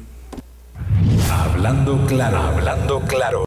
[1.30, 3.38] Hablando claro, hablando claro.